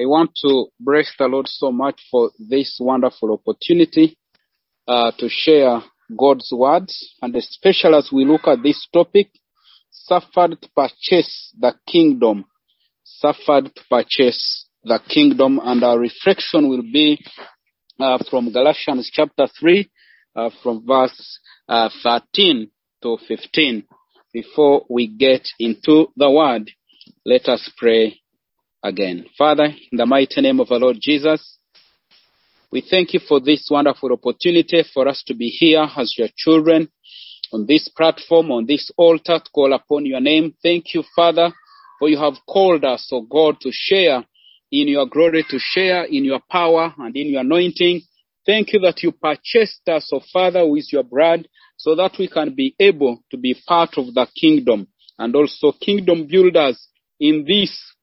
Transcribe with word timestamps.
I 0.00 0.06
want 0.06 0.30
to 0.42 0.66
bless 0.78 1.10
the 1.18 1.26
Lord 1.26 1.48
so 1.48 1.72
much 1.72 2.00
for 2.08 2.30
this 2.38 2.78
wonderful 2.80 3.32
opportunity 3.32 4.16
uh, 4.86 5.10
to 5.18 5.28
share 5.28 5.82
God's 6.16 6.52
word, 6.52 6.88
and 7.20 7.34
especially 7.34 7.96
as 7.96 8.10
we 8.12 8.24
look 8.24 8.46
at 8.46 8.62
this 8.62 8.86
topic, 8.92 9.28
suffered 9.90 10.62
to 10.62 10.68
purchase 10.76 11.52
the 11.58 11.74
kingdom, 11.84 12.44
suffered 13.02 13.74
to 13.74 13.82
purchase 13.90 14.68
the 14.84 15.00
kingdom, 15.08 15.60
and 15.64 15.82
our 15.82 15.98
reflection 15.98 16.68
will 16.68 16.82
be 16.82 17.18
uh, 17.98 18.18
from 18.30 18.52
Galatians 18.52 19.10
chapter 19.12 19.48
3, 19.58 19.90
uh, 20.36 20.50
from 20.62 20.86
verse 20.86 21.40
uh, 21.68 21.90
13 22.04 22.70
to 23.02 23.18
15. 23.26 23.82
Before 24.32 24.86
we 24.88 25.08
get 25.08 25.48
into 25.58 26.06
the 26.16 26.30
word, 26.30 26.70
let 27.26 27.48
us 27.48 27.68
pray 27.76 28.20
again. 28.82 29.26
Father, 29.36 29.64
in 29.64 29.98
the 29.98 30.06
mighty 30.06 30.40
name 30.40 30.60
of 30.60 30.70
our 30.70 30.78
Lord 30.78 30.96
Jesus, 31.00 31.58
we 32.70 32.82
thank 32.82 33.14
you 33.14 33.20
for 33.20 33.40
this 33.40 33.68
wonderful 33.70 34.12
opportunity 34.12 34.84
for 34.92 35.08
us 35.08 35.22
to 35.26 35.34
be 35.34 35.48
here 35.48 35.86
as 35.96 36.14
your 36.18 36.28
children 36.36 36.88
on 37.52 37.66
this 37.66 37.88
platform, 37.88 38.50
on 38.52 38.66
this 38.66 38.90
altar 38.96 39.38
to 39.38 39.50
call 39.50 39.72
upon 39.72 40.04
your 40.04 40.20
name. 40.20 40.54
Thank 40.62 40.94
you, 40.94 41.02
Father, 41.16 41.50
for 41.98 42.08
you 42.08 42.18
have 42.18 42.34
called 42.46 42.84
us, 42.84 43.08
O 43.12 43.22
God, 43.22 43.60
to 43.62 43.70
share 43.72 44.24
in 44.70 44.88
your 44.88 45.06
glory, 45.06 45.44
to 45.48 45.58
share 45.58 46.04
in 46.04 46.24
your 46.24 46.40
power 46.50 46.94
and 46.98 47.16
in 47.16 47.28
your 47.28 47.40
anointing. 47.40 48.02
Thank 48.44 48.72
you 48.72 48.80
that 48.80 49.02
you 49.02 49.12
purchased 49.12 49.88
us, 49.88 50.10
O 50.12 50.20
Father, 50.32 50.66
with 50.66 50.92
your 50.92 51.04
blood 51.04 51.48
so 51.76 51.94
that 51.94 52.12
we 52.18 52.28
can 52.28 52.54
be 52.54 52.74
able 52.78 53.24
to 53.30 53.38
be 53.38 53.56
part 53.66 53.96
of 53.96 54.12
the 54.12 54.26
kingdom 54.38 54.88
and 55.18 55.34
also 55.34 55.72
kingdom 55.72 56.26
builders 56.26 56.88
in 57.18 57.44
this 57.46 57.94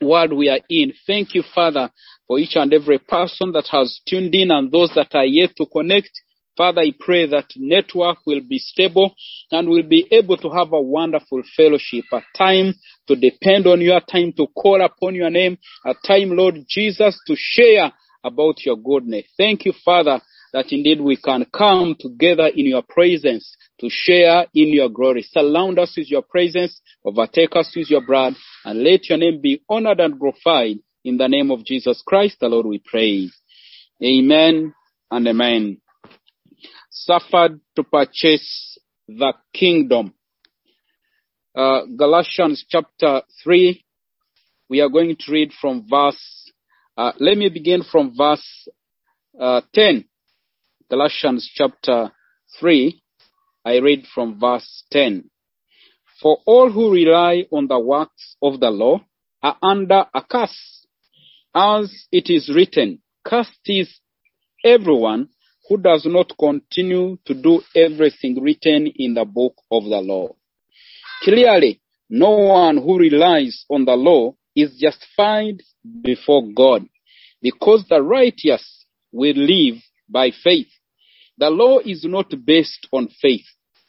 world 0.00 0.32
we 0.32 0.48
are 0.48 0.60
in. 0.68 0.92
Thank 1.06 1.34
you, 1.34 1.42
Father, 1.54 1.90
for 2.26 2.38
each 2.38 2.56
and 2.56 2.72
every 2.72 2.98
person 2.98 3.52
that 3.52 3.68
has 3.70 4.00
tuned 4.08 4.34
in 4.34 4.50
and 4.50 4.70
those 4.70 4.92
that 4.94 5.14
are 5.14 5.24
yet 5.24 5.50
to 5.56 5.66
connect. 5.66 6.10
Father, 6.56 6.80
I 6.80 6.92
pray 6.98 7.26
that 7.26 7.50
network 7.56 8.18
will 8.26 8.40
be 8.40 8.58
stable 8.58 9.14
and 9.50 9.68
will 9.68 9.82
be 9.82 10.08
able 10.10 10.38
to 10.38 10.48
have 10.50 10.72
a 10.72 10.80
wonderful 10.80 11.42
fellowship, 11.54 12.04
a 12.12 12.22
time 12.36 12.74
to 13.08 13.16
depend 13.16 13.66
on 13.66 13.80
your 13.82 14.00
time 14.00 14.32
to 14.38 14.46
call 14.46 14.82
upon 14.82 15.14
your 15.14 15.30
name, 15.30 15.58
a 15.84 15.94
time, 16.06 16.30
Lord 16.30 16.56
Jesus, 16.68 17.20
to 17.26 17.34
share 17.36 17.92
about 18.24 18.64
your 18.64 18.76
goodness. 18.76 19.24
Thank 19.36 19.66
you, 19.66 19.74
Father, 19.84 20.20
that 20.56 20.72
indeed 20.72 21.02
we 21.02 21.18
can 21.18 21.44
come 21.54 21.94
together 22.00 22.46
in 22.46 22.64
your 22.64 22.82
presence 22.88 23.54
to 23.78 23.88
share 23.90 24.46
in 24.54 24.68
your 24.72 24.88
glory. 24.88 25.20
Surround 25.20 25.78
us 25.78 25.92
with 25.98 26.10
your 26.10 26.22
presence, 26.22 26.80
overtake 27.04 27.54
us 27.54 27.70
with 27.76 27.90
your 27.90 28.00
blood, 28.00 28.32
and 28.64 28.82
let 28.82 29.06
your 29.10 29.18
name 29.18 29.38
be 29.42 29.60
honored 29.68 30.00
and 30.00 30.18
glorified. 30.18 30.76
In 31.04 31.18
the 31.18 31.28
name 31.28 31.50
of 31.50 31.62
Jesus 31.66 32.02
Christ, 32.06 32.38
the 32.40 32.48
Lord, 32.48 32.64
we 32.64 32.82
pray. 32.82 33.28
Amen 34.02 34.72
and 35.10 35.28
amen. 35.28 35.82
Suffered 36.90 37.60
to 37.76 37.84
purchase 37.84 38.78
the 39.06 39.34
kingdom. 39.52 40.14
Uh, 41.54 41.82
Galatians 41.98 42.64
chapter 42.66 43.20
3, 43.44 43.84
we 44.70 44.80
are 44.80 44.88
going 44.88 45.16
to 45.20 45.32
read 45.32 45.52
from 45.60 45.86
verse, 45.86 46.50
uh, 46.96 47.12
let 47.20 47.36
me 47.36 47.50
begin 47.50 47.82
from 47.82 48.14
verse 48.16 48.68
uh, 49.38 49.60
10. 49.74 50.06
Galatians 50.88 51.50
chapter 51.52 52.12
3, 52.60 53.02
I 53.64 53.78
read 53.78 54.04
from 54.14 54.38
verse 54.38 54.84
10. 54.92 55.28
For 56.22 56.38
all 56.46 56.70
who 56.70 56.92
rely 56.92 57.44
on 57.50 57.66
the 57.66 57.80
works 57.80 58.36
of 58.40 58.60
the 58.60 58.70
law 58.70 59.00
are 59.42 59.56
under 59.60 60.06
a 60.14 60.22
curse, 60.22 60.86
as 61.52 62.06
it 62.12 62.30
is 62.30 62.48
written, 62.54 63.02
cursed 63.24 63.58
is 63.64 63.98
everyone 64.64 65.30
who 65.68 65.76
does 65.76 66.06
not 66.06 66.32
continue 66.38 67.18
to 67.24 67.34
do 67.34 67.62
everything 67.74 68.40
written 68.40 68.86
in 68.94 69.14
the 69.14 69.24
book 69.24 69.54
of 69.72 69.82
the 69.82 70.00
law. 70.00 70.28
Clearly, 71.24 71.80
no 72.08 72.30
one 72.30 72.76
who 72.76 72.96
relies 72.96 73.64
on 73.68 73.86
the 73.86 73.96
law 73.96 74.36
is 74.54 74.78
justified 74.80 75.64
before 76.00 76.46
God, 76.54 76.86
because 77.42 77.84
the 77.88 78.00
righteous 78.00 78.86
will 79.10 79.34
live 79.34 79.82
by 80.08 80.30
faith. 80.30 80.68
The 81.38 81.50
law 81.50 81.78
is 81.78 82.04
not 82.04 82.32
based 82.44 82.86
on 82.92 83.08
faith. 83.20 83.44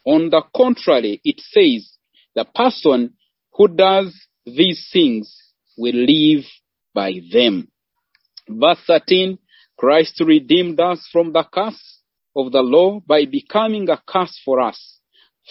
On 0.06 0.30
the 0.30 0.42
contrary, 0.56 1.22
it 1.24 1.42
says 1.42 1.98
the 2.36 2.46
person 2.46 3.14
who 3.54 3.68
does 3.68 4.16
these 4.46 4.90
things 4.92 5.36
will 5.78 5.96
live 5.96 6.46
by 6.94 7.14
them. 7.32 7.70
Verse 8.50 8.80
13, 8.88 9.38
Christ 9.78 10.22
redeemed 10.26 10.80
us 10.80 11.08
from 11.12 11.34
the 11.34 11.44
curse 11.44 12.02
of 12.36 12.52
the 12.52 12.62
law 12.62 13.00
by 13.06 13.26
becoming 13.26 13.90
a 13.90 14.02
curse 14.08 14.40
for 14.44 14.62
us. 14.62 15.00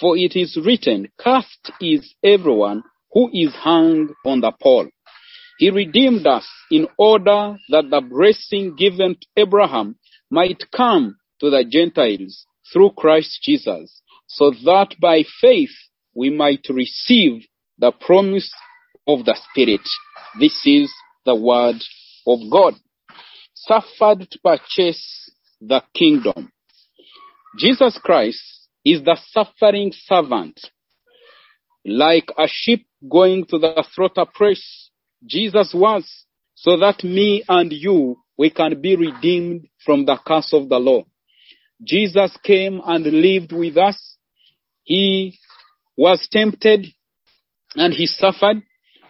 For 0.01 0.17
it 0.17 0.37
is 0.37 0.59
written, 0.63 1.09
cursed 1.19 1.73
is 1.81 2.15
everyone 2.23 2.83
who 3.13 3.31
is 3.33 3.55
hung 3.55 4.15
on 4.25 4.41
the 4.41 4.53
pole. 4.63 4.89
He 5.59 5.71
redeemed 5.71 6.27
us 6.27 6.47
in 6.71 6.87
order 6.99 7.57
that 7.71 7.89
the 7.91 8.01
blessing 8.01 8.77
given 8.77 9.15
to 9.15 9.27
Abraham 9.37 9.97
might 10.31 10.65
come 10.75 11.17
to 11.41 11.51
the 11.51 11.65
Gentiles 11.69 12.47
through 12.73 12.91
Christ 12.91 13.41
Jesus, 13.43 14.03
so 14.27 14.51
that 14.65 14.95
by 15.01 15.23
faith 15.41 15.71
we 16.15 16.31
might 16.31 16.67
receive 16.69 17.47
the 17.79 17.93
promise 17.93 18.51
of 19.07 19.25
the 19.25 19.37
Spirit. 19.51 19.83
This 20.41 20.63
is 20.65 20.93
the 21.25 21.35
word 21.35 21.77
of 22.27 22.39
God. 22.51 22.75
Suffered 23.55 24.29
to 24.31 24.39
purchase 24.43 25.31
the 25.61 25.83
kingdom. 25.95 26.51
Jesus 27.59 27.99
Christ 28.03 28.69
is 28.85 29.03
the 29.03 29.17
suffering 29.31 29.93
servant. 29.93 30.61
Like 31.85 32.31
a 32.37 32.47
sheep 32.49 32.87
going 33.09 33.47
to 33.47 33.59
the 33.59 33.85
slaughter 33.93 34.27
press, 34.33 34.91
Jesus 35.25 35.73
was, 35.75 36.25
so 36.55 36.77
that 36.79 37.05
me 37.05 37.43
and 37.49 37.73
you, 37.73 38.17
we 38.39 38.51
can 38.51 38.81
be 38.81 38.97
redeemed 38.97 39.69
from 39.85 40.05
the 40.05 40.19
curse 40.27 40.53
of 40.53 40.69
the 40.69 40.79
law. 40.79 41.03
Jesus 41.83 42.37
came 42.43 42.81
and 42.85 43.05
lived 43.05 43.53
with 43.53 43.77
us. 43.77 44.17
He 44.85 45.39
was 45.97 46.27
tempted 46.31 46.87
and 47.75 47.93
he 47.93 48.07
suffered 48.07 48.63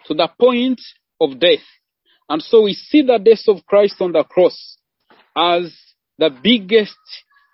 to 0.06 0.14
the 0.14 0.28
point 0.38 0.81
of 1.20 1.38
death. 1.38 1.64
And 2.28 2.42
so 2.42 2.62
we 2.62 2.75
see 2.75 3.03
the 3.03 3.19
death 3.19 3.44
of 3.48 3.64
Christ 3.66 3.97
on 4.00 4.12
the 4.12 4.25
cross 4.25 4.78
as 5.37 5.76
the 6.19 6.31
biggest 6.43 6.97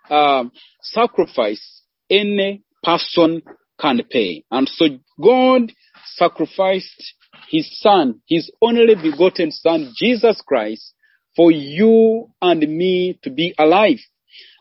uh, 0.09 0.45
sacrifice 0.83 1.83
any 2.09 2.63
person 2.83 3.43
can 3.79 4.01
pay. 4.11 4.45
And 4.51 4.69
so 4.69 4.87
God 5.21 5.73
sacrificed 6.15 7.15
his 7.49 7.81
son, 7.81 8.21
his 8.27 8.51
only 8.61 8.95
begotten 8.95 9.51
son, 9.51 9.93
Jesus 9.97 10.41
Christ, 10.47 10.95
for 11.37 11.51
you 11.51 12.31
and 12.41 12.61
me 12.61 13.19
to 13.23 13.31
be 13.31 13.55
alive. 13.59 13.99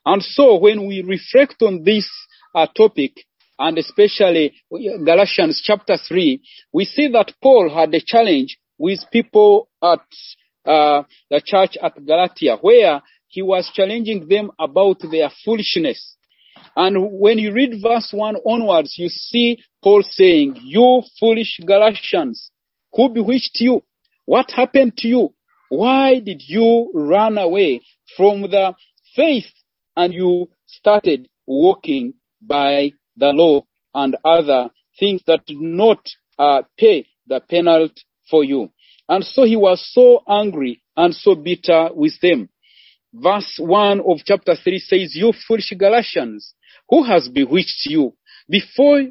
And 0.05 0.23
so 0.23 0.57
when 0.57 0.87
we 0.87 1.01
reflect 1.01 1.61
on 1.61 1.83
this 1.83 2.09
uh, 2.55 2.67
topic, 2.75 3.13
and 3.59 3.77
especially 3.77 4.53
Galatians 4.71 5.61
chapter 5.63 5.95
3, 5.95 6.41
we 6.73 6.85
see 6.85 7.07
that 7.09 7.33
Paul 7.41 7.69
had 7.69 7.93
a 7.93 8.01
challenge 8.03 8.57
with 8.79 8.99
people 9.11 9.69
at 9.83 9.99
uh, 10.65 11.03
the 11.29 11.41
church 11.45 11.77
at 11.81 12.03
Galatia, 12.03 12.57
where 12.61 13.01
he 13.27 13.41
was 13.41 13.71
challenging 13.73 14.27
them 14.27 14.51
about 14.59 14.97
their 15.11 15.29
foolishness. 15.45 16.17
And 16.75 17.19
when 17.19 17.37
you 17.37 17.53
read 17.53 17.81
verse 17.81 18.09
1 18.11 18.37
onwards, 18.45 18.95
you 18.97 19.09
see 19.09 19.59
Paul 19.83 20.03
saying, 20.03 20.57
You 20.63 21.03
foolish 21.19 21.59
Galatians, 21.65 22.51
who 22.93 23.09
bewitched 23.09 23.59
you? 23.59 23.83
What 24.25 24.51
happened 24.51 24.97
to 24.97 25.07
you? 25.07 25.33
Why 25.71 26.19
did 26.19 26.43
you 26.45 26.91
run 26.93 27.37
away 27.37 27.81
from 28.17 28.41
the 28.41 28.73
faith 29.15 29.45
and 29.95 30.13
you 30.13 30.49
started 30.67 31.29
walking 31.47 32.15
by 32.41 32.91
the 33.15 33.27
law 33.27 33.61
and 33.93 34.17
other 34.25 34.69
things 34.99 35.21
that 35.27 35.45
did 35.45 35.61
not 35.61 35.99
uh, 36.37 36.63
pay 36.77 37.05
the 37.25 37.39
penalty 37.39 38.01
for 38.29 38.43
you. 38.43 38.69
And 39.07 39.23
so 39.23 39.45
he 39.45 39.55
was 39.55 39.89
so 39.93 40.23
angry 40.27 40.81
and 40.97 41.15
so 41.15 41.35
bitter 41.35 41.89
with 41.93 42.19
them. 42.21 42.49
Verse 43.13 43.55
1 43.57 44.01
of 44.01 44.19
chapter 44.25 44.55
3 44.61 44.79
says, 44.79 45.15
You 45.15 45.31
foolish 45.47 45.73
Galatians, 45.77 46.53
who 46.89 47.03
has 47.03 47.29
bewitched 47.29 47.85
you? 47.85 48.13
Before 48.49 49.03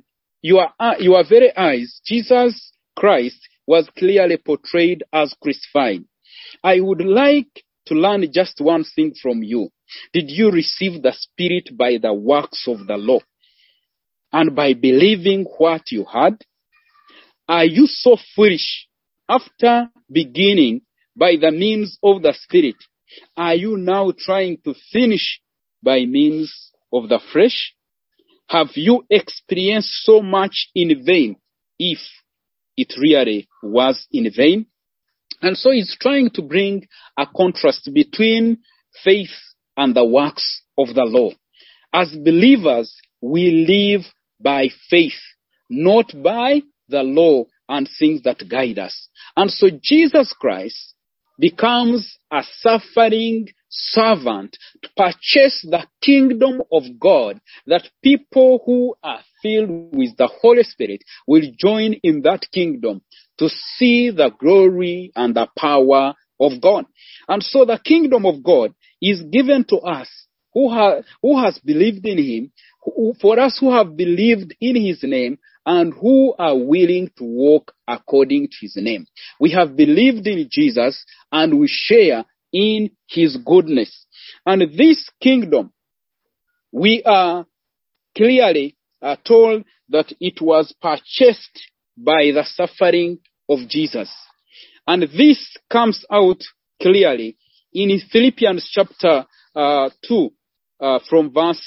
your, 0.43 0.69
uh, 0.79 0.95
your 0.99 1.25
very 1.27 1.57
eyes, 1.57 2.03
Jesus 2.05 2.73
Christ 2.97 3.39
was 3.67 3.89
clearly 3.99 4.37
portrayed 4.37 5.05
as 5.11 5.35
crucified. 5.43 6.05
I 6.63 6.81
would 6.81 7.03
like 7.03 7.65
to 7.87 7.95
learn 7.95 8.25
just 8.33 8.61
one 8.61 8.85
thing 8.85 9.15
from 9.21 9.43
you. 9.43 9.71
Did 10.13 10.31
you 10.31 10.51
receive 10.51 11.03
the 11.03 11.13
Spirit 11.13 11.77
by 11.77 11.99
the 12.01 12.15
works 12.15 12.67
of 12.69 12.87
the 12.87 12.97
law? 12.97 13.21
And 14.33 14.55
by 14.55 14.75
believing 14.75 15.45
what 15.59 15.91
you 15.91 16.05
had? 16.05 16.41
Are 17.49 17.65
you 17.65 17.87
so 17.87 18.17
foolish 18.37 18.87
after 19.29 19.91
beginning 20.11 20.83
by 21.17 21.37
the 21.41 21.51
means 21.51 21.99
of 22.03 22.23
the 22.23 22.33
Spirit, 22.33 22.77
are 23.37 23.55
you 23.55 23.77
now 23.77 24.13
trying 24.17 24.59
to 24.65 24.75
finish 24.93 25.41
by 25.83 26.05
means 26.05 26.73
of 26.93 27.09
the 27.09 27.21
flesh? 27.33 27.75
Have 28.49 28.71
you 28.75 29.05
experienced 29.11 30.05
so 30.05 30.23
much 30.23 30.71
in 30.75 31.05
vain 31.05 31.37
if 31.79 31.99
it 32.77 32.95
really 32.99 33.49
was 33.63 34.07
in 34.13 34.31
vain? 34.35 34.67
And 35.43 35.57
so 35.57 35.71
he's 35.71 35.97
trying 36.01 36.31
to 36.35 36.43
bring 36.43 36.87
a 37.19 37.27
contrast 37.27 37.91
between 37.93 38.59
faith 39.05 39.31
and 39.77 39.95
the 39.95 40.05
works 40.05 40.63
of 40.77 40.89
the 40.95 41.05
law. 41.05 41.31
As 41.93 42.11
believers, 42.11 42.95
we 43.21 43.67
live 43.67 44.03
by 44.41 44.69
faith, 44.89 45.21
not 45.69 46.13
by 46.23 46.63
the 46.89 47.03
law 47.03 47.45
and 47.69 47.89
things 47.99 48.23
that 48.23 48.49
guide 48.49 48.79
us. 48.79 49.09
And 49.37 49.51
so 49.51 49.69
Jesus 49.83 50.35
Christ 50.39 50.95
becomes 51.39 52.19
a 52.31 52.43
suffering 52.59 53.49
servant 53.69 54.57
to 54.83 54.89
purchase 54.97 55.63
the 55.63 55.87
kingdom 56.03 56.63
of 56.73 56.83
God 56.99 57.41
that 57.67 57.89
people 58.03 58.63
who 58.67 58.95
are 59.03 59.21
filled 59.43 59.95
with 59.95 60.17
the 60.17 60.29
Holy 60.41 60.63
Spirit 60.63 61.03
will 61.27 61.43
join 61.59 61.95
in 62.03 62.23
that 62.23 62.47
kingdom 62.53 63.03
to 63.39 63.49
see 63.49 64.11
the 64.11 64.31
glory 64.39 65.13
and 65.17 65.35
the 65.35 65.49
power 65.59 66.15
of 66.39 66.61
God. 66.61 66.87
And 67.29 67.43
so 67.43 67.65
the 67.65 67.79
kingdom 67.83 68.27
of 68.27 68.43
God 68.43 68.75
is 69.01 69.23
given 69.23 69.65
to 69.69 69.77
us 69.79 70.09
who, 70.53 70.69
ha- 70.69 71.01
who 71.23 71.43
has 71.43 71.59
believed 71.59 72.07
in 72.07 72.19
him, 72.19 72.53
who, 72.83 73.15
for 73.21 73.39
us 73.39 73.59
who 73.61 73.73
have 73.73 73.97
believed 73.97 74.55
in 74.61 74.77
his 74.77 75.03
name 75.03 75.39
and 75.67 75.93
who 75.95 76.35
are 76.39 76.57
willing 76.57 77.11
to 77.19 77.25
walk 77.25 77.73
according 77.87 78.49
to 78.49 78.57
his 78.61 78.77
name. 78.77 79.07
We 79.39 79.53
have 79.53 79.77
believed 79.77 80.27
in 80.27 80.49
Jesus 80.51 81.05
and 81.31 81.59
we 81.61 81.69
share 81.69 82.25
in 82.53 82.91
his 83.09 83.37
goodness. 83.37 84.07
And 84.45 84.63
this 84.77 85.09
kingdom, 85.23 85.73
we 86.73 87.03
are 87.05 87.47
clearly 88.17 88.77
uh, 89.03 89.17
told 89.27 89.65
that 89.89 90.13
it 90.21 90.41
was 90.41 90.75
purchased 90.81 91.61
by 91.97 92.31
the 92.33 92.45
suffering 92.45 93.19
of 93.49 93.69
Jesus. 93.69 94.11
And 94.87 95.03
this 95.03 95.57
comes 95.71 96.05
out 96.11 96.43
clearly 96.81 97.37
in 97.73 98.01
Philippians 98.11 98.69
chapter 98.73 99.27
uh, 99.55 99.91
2 100.09 100.31
uh, 100.81 100.99
from 101.09 101.33
verse, 101.33 101.63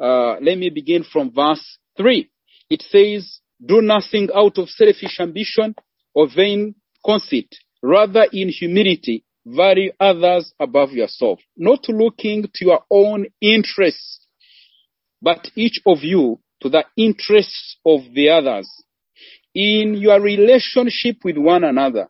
uh, 0.00 0.36
let 0.40 0.58
me 0.58 0.70
begin 0.70 1.04
from 1.04 1.32
verse 1.32 1.78
3. 1.96 2.28
It 2.70 2.82
says, 2.82 3.40
do 3.64 3.80
nothing 3.80 4.28
out 4.34 4.58
of 4.58 4.68
selfish 4.68 5.18
ambition 5.20 5.74
or 6.14 6.28
vain 6.34 6.74
conceit. 7.04 7.54
Rather 7.82 8.26
in 8.32 8.48
humility, 8.48 9.24
value 9.44 9.92
others 9.98 10.52
above 10.60 10.92
yourself, 10.92 11.40
not 11.56 11.88
looking 11.88 12.44
to 12.54 12.64
your 12.64 12.84
own 12.90 13.26
interests, 13.40 14.26
but 15.20 15.50
each 15.56 15.80
of 15.86 15.98
you 16.02 16.38
to 16.62 16.68
the 16.68 16.84
interests 16.96 17.76
of 17.84 18.00
the 18.14 18.30
others. 18.30 18.68
In 19.54 19.94
your 19.94 20.20
relationship 20.20 21.16
with 21.24 21.36
one 21.36 21.64
another, 21.64 22.08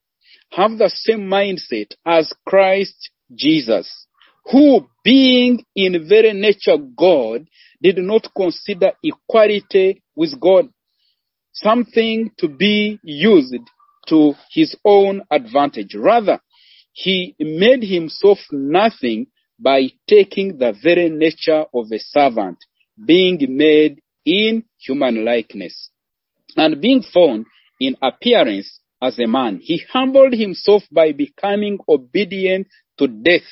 have 0.52 0.78
the 0.78 0.90
same 0.90 1.28
mindset 1.28 1.92
as 2.06 2.32
Christ 2.46 3.10
Jesus, 3.34 4.06
who 4.50 4.86
being 5.02 5.64
in 5.74 6.08
very 6.08 6.32
nature 6.32 6.76
God, 6.76 7.48
did 7.82 7.98
not 7.98 8.28
consider 8.36 8.92
equality 9.02 10.02
with 10.14 10.38
God 10.38 10.68
something 11.52 12.30
to 12.38 12.48
be 12.48 12.98
used 13.02 13.54
to 14.08 14.34
his 14.50 14.76
own 14.84 15.22
advantage. 15.30 15.94
Rather, 15.94 16.40
he 16.92 17.34
made 17.38 17.82
himself 17.82 18.38
nothing 18.50 19.26
by 19.58 19.88
taking 20.08 20.58
the 20.58 20.74
very 20.82 21.08
nature 21.08 21.64
of 21.74 21.86
a 21.92 21.98
servant, 21.98 22.58
being 23.04 23.38
made 23.48 24.01
in 24.24 24.64
human 24.78 25.24
likeness, 25.24 25.90
and 26.56 26.80
being 26.80 27.02
found 27.02 27.46
in 27.80 27.96
appearance 28.02 28.80
as 29.02 29.18
a 29.18 29.26
man. 29.26 29.58
He 29.60 29.82
humbled 29.92 30.32
himself 30.32 30.84
by 30.90 31.12
becoming 31.12 31.78
obedient 31.88 32.68
to 32.98 33.08
death, 33.08 33.48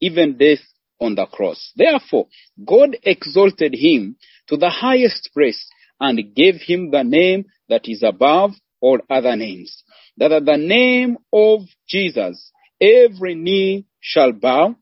even 0.00 0.36
death 0.36 0.58
on 1.00 1.14
the 1.14 1.26
cross. 1.26 1.72
Therefore, 1.76 2.26
God 2.64 2.96
exalted 3.02 3.74
him 3.74 4.16
to 4.48 4.56
the 4.56 4.70
highest 4.70 5.30
place 5.32 5.68
and 6.00 6.34
gave 6.34 6.56
him 6.56 6.90
the 6.90 7.04
name 7.04 7.46
that 7.68 7.82
is 7.84 8.02
above 8.02 8.52
all 8.80 8.98
other 9.08 9.36
names. 9.36 9.84
That 10.16 10.32
at 10.32 10.44
the 10.44 10.56
name 10.56 11.18
of 11.32 11.60
Jesus, 11.88 12.50
every 12.80 13.34
knee 13.34 13.86
shall 14.00 14.32
bow 14.32 14.76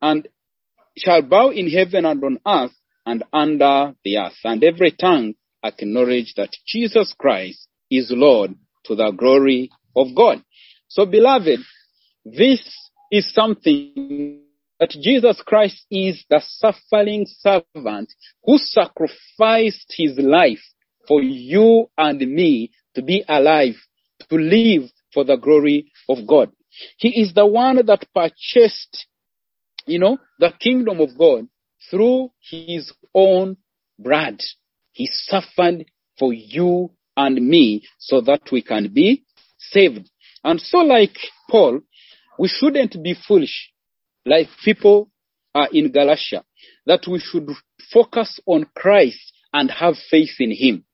and 0.00 0.28
shall 0.96 1.22
bow 1.22 1.50
in 1.50 1.68
heaven 1.70 2.04
and 2.04 2.22
on 2.22 2.38
earth 2.46 2.72
and 3.06 3.22
under 3.32 3.94
the 4.04 4.18
earth, 4.18 4.38
and 4.44 4.62
every 4.64 4.90
tongue 4.90 5.34
acknowledge 5.64 6.34
that 6.36 6.50
Jesus 6.66 7.14
Christ 7.16 7.68
is 7.90 8.10
Lord 8.10 8.54
to 8.84 8.96
the 8.96 9.12
glory 9.12 9.70
of 9.94 10.08
God. 10.14 10.42
So 10.88 11.06
beloved, 11.06 11.60
this 12.24 12.60
is 13.10 13.32
something 13.32 14.40
that 14.80 14.90
Jesus 14.90 15.40
Christ 15.46 15.86
is 15.90 16.24
the 16.28 16.42
suffering 16.44 17.26
servant 17.26 18.12
who 18.44 18.58
sacrificed 18.58 19.94
his 19.96 20.18
life 20.18 20.62
for 21.08 21.22
you 21.22 21.88
and 21.96 22.18
me 22.18 22.72
to 22.94 23.02
be 23.02 23.24
alive, 23.28 23.76
to 24.28 24.36
live 24.36 24.90
for 25.14 25.24
the 25.24 25.36
glory 25.36 25.92
of 26.08 26.26
God. 26.26 26.50
He 26.98 27.20
is 27.20 27.32
the 27.32 27.46
one 27.46 27.80
that 27.86 28.04
purchased, 28.14 29.06
you 29.86 29.98
know, 29.98 30.18
the 30.38 30.52
kingdom 30.58 31.00
of 31.00 31.16
God 31.16 31.46
through 31.90 32.30
his 32.40 32.92
own 33.14 33.56
blood. 33.98 34.40
He 34.92 35.08
suffered 35.10 35.86
for 36.18 36.32
you 36.32 36.90
and 37.16 37.36
me 37.36 37.84
so 37.98 38.20
that 38.22 38.42
we 38.52 38.62
can 38.62 38.92
be 38.92 39.24
saved. 39.58 40.08
And 40.44 40.60
so 40.60 40.78
like 40.78 41.16
Paul, 41.50 41.80
we 42.38 42.48
shouldn't 42.48 43.02
be 43.02 43.14
foolish 43.26 43.72
like 44.24 44.48
people 44.64 45.10
are 45.54 45.68
in 45.72 45.90
Galatia, 45.90 46.44
that 46.84 47.06
we 47.10 47.18
should 47.18 47.48
focus 47.92 48.38
on 48.44 48.66
Christ 48.74 49.32
and 49.52 49.70
have 49.70 49.94
faith 50.10 50.34
in 50.38 50.50
him. 50.50 50.84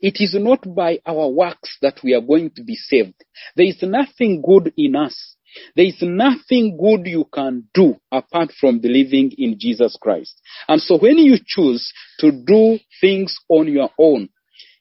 It 0.00 0.16
is 0.20 0.36
not 0.38 0.74
by 0.74 1.00
our 1.06 1.28
works 1.28 1.78
that 1.80 2.00
we 2.04 2.14
are 2.14 2.20
going 2.20 2.50
to 2.56 2.62
be 2.62 2.74
saved. 2.74 3.14
There 3.56 3.66
is 3.66 3.82
nothing 3.82 4.42
good 4.42 4.72
in 4.76 4.94
us. 4.94 5.36
There 5.76 5.86
is 5.86 5.98
nothing 6.00 6.78
good 6.78 7.06
you 7.06 7.26
can 7.32 7.68
do 7.74 7.96
apart 8.10 8.52
from 8.58 8.80
believing 8.80 9.32
in 9.38 9.56
Jesus 9.58 9.96
Christ. 10.00 10.40
And 10.68 10.80
so 10.80 10.98
when 10.98 11.18
you 11.18 11.36
choose 11.44 11.92
to 12.20 12.30
do 12.32 12.78
things 13.00 13.36
on 13.48 13.68
your 13.68 13.90
own, 13.98 14.28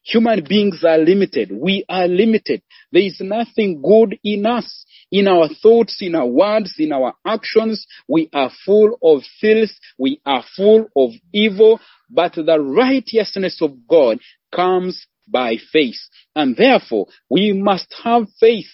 human 0.04 0.44
beings 0.48 0.84
are 0.84 0.98
limited. 0.98 1.52
We 1.52 1.86
are 1.90 2.08
limited. 2.08 2.62
There 2.92 3.04
is 3.04 3.18
nothing 3.22 3.82
good 3.82 4.18
in 4.24 4.46
us. 4.46 4.86
In 5.12 5.28
our 5.28 5.50
thoughts, 5.62 5.98
in 6.02 6.16
our 6.16 6.26
words, 6.26 6.76
in 6.78 6.94
our 6.94 7.14
actions, 7.26 7.86
we 8.08 8.30
are 8.34 8.52
full 8.66 8.98
of 9.04 9.24
filth. 9.40 9.72
We 9.98 10.22
are 10.26 10.44
full 10.56 10.88
of 10.96 11.12
evil. 11.34 11.80
But 12.10 12.34
the 12.34 12.60
righteousness 12.60 13.62
of 13.62 13.88
God 13.88 14.20
comes 14.54 15.06
by 15.28 15.58
faith. 15.72 16.00
And 16.36 16.56
therefore, 16.56 17.08
we 17.30 17.54
must 17.54 17.94
have 18.04 18.28
faith 18.40 18.68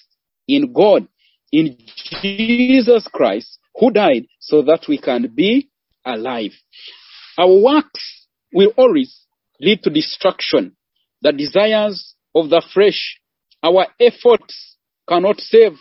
in 0.47 0.73
God, 0.73 1.07
in 1.51 1.77
Jesus 2.21 3.07
Christ, 3.11 3.59
who 3.75 3.91
died 3.91 4.25
so 4.39 4.61
that 4.63 4.85
we 4.87 4.97
can 4.97 5.31
be 5.33 5.69
alive. 6.05 6.51
Our 7.37 7.61
works 7.61 8.27
will 8.53 8.73
always 8.77 9.25
lead 9.59 9.83
to 9.83 9.89
destruction. 9.89 10.75
The 11.21 11.31
desires 11.31 12.15
of 12.33 12.49
the 12.49 12.63
flesh, 12.73 13.19
our 13.63 13.87
efforts 13.99 14.77
cannot 15.07 15.39
save. 15.39 15.73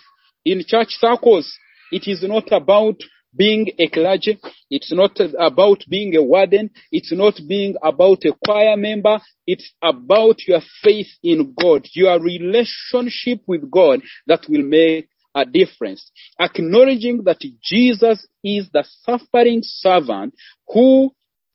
In 0.45 0.63
church 0.67 0.91
circles, 0.99 1.53
it 1.91 2.07
is 2.07 2.23
not 2.23 2.53
about 2.53 2.97
being 3.37 3.71
a 3.79 3.89
clergy. 3.89 4.39
It's 4.71 4.93
not 4.93 5.19
about 5.39 5.85
being 5.89 6.17
a 6.17 6.23
warden. 6.23 6.71
It's 6.91 7.13
not 7.13 7.35
being 7.47 7.75
about 7.83 8.25
a 8.25 8.33
choir 8.45 8.77
member. 8.77 9.21
It's 9.47 9.73
about 9.83 10.47
your 10.47 10.61
faith 10.83 11.09
in 11.23 11.55
God, 11.61 11.87
your 11.93 12.21
relationship 12.21 13.41
with 13.47 13.71
God 13.71 14.01
that 14.27 14.47
will 14.49 14.63
make 14.63 15.09
a 15.37 15.45
difference. 15.45 16.11
Acknowledging 16.41 17.23
that 17.25 17.41
Jesus 17.63 18.27
is 18.43 18.69
the 18.73 18.85
suffering 19.03 19.61
servant 19.63 20.35
who 20.67 21.13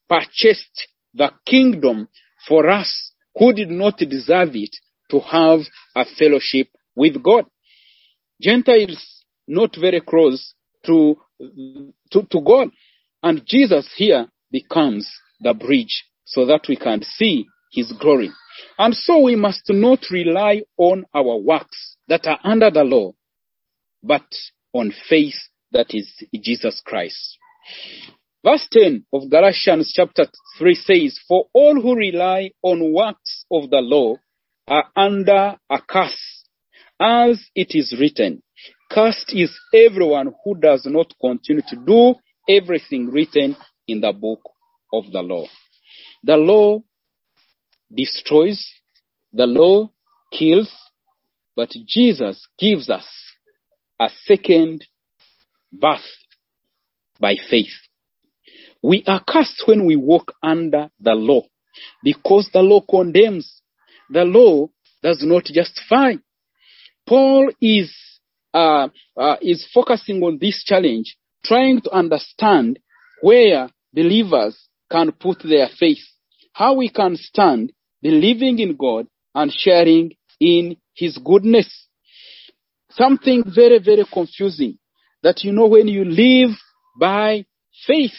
purchased 0.08 0.88
the 1.14 1.32
kingdom 1.46 2.08
for 2.48 2.70
us 2.70 3.12
who 3.36 3.52
did 3.54 3.70
not 3.70 3.98
deserve 3.98 4.56
it 4.56 4.76
to 5.10 5.20
have 5.20 5.62
a 5.96 6.06
fellowship 6.18 6.68
with 6.96 7.22
God. 7.22 7.46
Gentiles 8.42 9.24
not 9.48 9.76
very 9.80 10.02
close 10.02 10.54
to 10.86 11.18
to, 12.12 12.24
to 12.30 12.42
God. 12.42 12.70
And 13.24 13.42
Jesus 13.46 13.90
here 13.96 14.28
becomes 14.52 15.10
the 15.40 15.54
bridge 15.54 16.06
so 16.26 16.46
that 16.46 16.66
we 16.68 16.76
can 16.76 17.02
see 17.04 17.48
his 17.72 17.92
glory. 18.00 18.32
And 18.78 18.96
so 18.96 19.20
we 19.20 19.36
must 19.36 19.64
not 19.70 20.00
rely 20.12 20.64
on 20.78 21.06
our 21.14 21.38
works 21.38 21.98
that 22.08 22.28
are 22.28 22.40
under 22.44 22.70
the 22.70 22.84
law, 22.84 23.14
but 24.04 24.26
on 24.74 24.94
faith 25.10 25.36
that 25.72 25.94
is 25.94 26.12
Jesus 26.34 26.82
Christ. 26.86 27.38
Verse 28.44 28.68
10 28.72 29.06
of 29.14 29.30
Galatians 29.30 29.94
chapter 29.96 30.26
3 30.58 30.76
says, 30.76 31.20
For 31.28 31.46
all 31.54 31.80
who 31.80 31.96
rely 31.96 32.52
on 32.64 32.92
works 32.92 33.46
of 33.52 33.70
the 33.70 33.82
law 33.82 34.16
are 34.68 34.86
under 34.96 35.58
a 35.70 35.82
curse, 35.88 36.44
as 37.00 37.40
it 37.56 37.76
is 37.76 37.96
written, 38.00 38.42
Cursed 38.90 39.32
is 39.34 39.52
everyone 39.74 40.34
who 40.44 40.56
does 40.56 40.86
not 40.86 41.14
continue 41.22 41.62
to 41.68 41.76
do 41.76 42.16
everything 42.50 43.08
written 43.12 43.56
in 43.88 44.02
the 44.02 44.12
book 44.12 44.42
of 44.92 45.12
the 45.12 45.22
law. 45.22 45.46
The 46.24 46.36
law 46.36 46.82
destroys, 47.94 48.68
the 49.32 49.46
law 49.46 49.92
kills, 50.32 50.72
but 51.56 51.70
Jesus 51.86 52.48
gives 52.58 52.90
us 52.90 53.06
a 54.02 54.10
second 54.26 54.84
birth 55.72 56.02
by 57.20 57.36
faith. 57.50 57.72
We 58.82 59.04
are 59.06 59.24
cursed 59.26 59.64
when 59.68 59.86
we 59.86 59.96
walk 59.96 60.34
under 60.42 60.90
the 61.00 61.14
law 61.14 61.44
because 62.04 62.50
the 62.52 62.62
law 62.62 62.82
condemns. 62.82 63.62
The 64.10 64.26
law 64.26 64.70
does 65.04 65.24
not 65.24 65.46
justify. 65.46 66.14
Paul 67.08 67.52
is 67.62 67.96
uh, 68.54 68.90
uh, 69.16 69.36
is 69.42 69.70
focusing 69.74 70.22
on 70.24 70.40
this 70.42 70.64
challenge, 70.66 71.16
trying 71.46 71.82
to 71.82 71.92
understand 71.92 72.80
where 73.22 73.70
believers 73.94 74.58
can 74.92 75.12
put 75.12 75.44
their 75.44 75.68
faith, 75.80 76.04
how 76.54 76.74
we 76.74 76.90
can 76.90 77.16
stand 77.16 77.72
believing 78.02 78.60
in 78.60 78.76
God 78.76 79.08
and 79.36 79.52
sharing 79.52 80.14
in 80.40 80.78
His 80.96 81.18
goodness. 81.24 81.88
Something 82.94 83.44
very, 83.54 83.80
very 83.80 84.06
confusing 84.12 84.78
that 85.24 85.44
you 85.44 85.52
know 85.52 85.68
when 85.68 85.88
you 85.88 86.04
live 86.04 86.50
by 87.00 87.46
faith, 87.88 88.14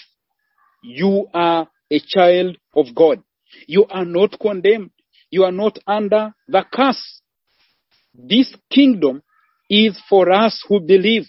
you 0.83 1.27
are 1.35 1.69
a 1.91 2.01
child 2.07 2.57
of 2.75 2.87
God. 2.95 3.23
You 3.67 3.87
are 3.87 4.05
not 4.05 4.39
condemned. 4.41 4.91
You 5.31 5.45
are 5.45 5.53
not 5.53 5.79
under 5.87 6.35
the 6.49 6.65
curse. 6.73 7.21
This 8.15 8.55
kingdom 8.71 9.23
is 9.69 10.01
for 10.09 10.31
us 10.31 10.65
who 10.69 10.81
believe, 10.81 11.25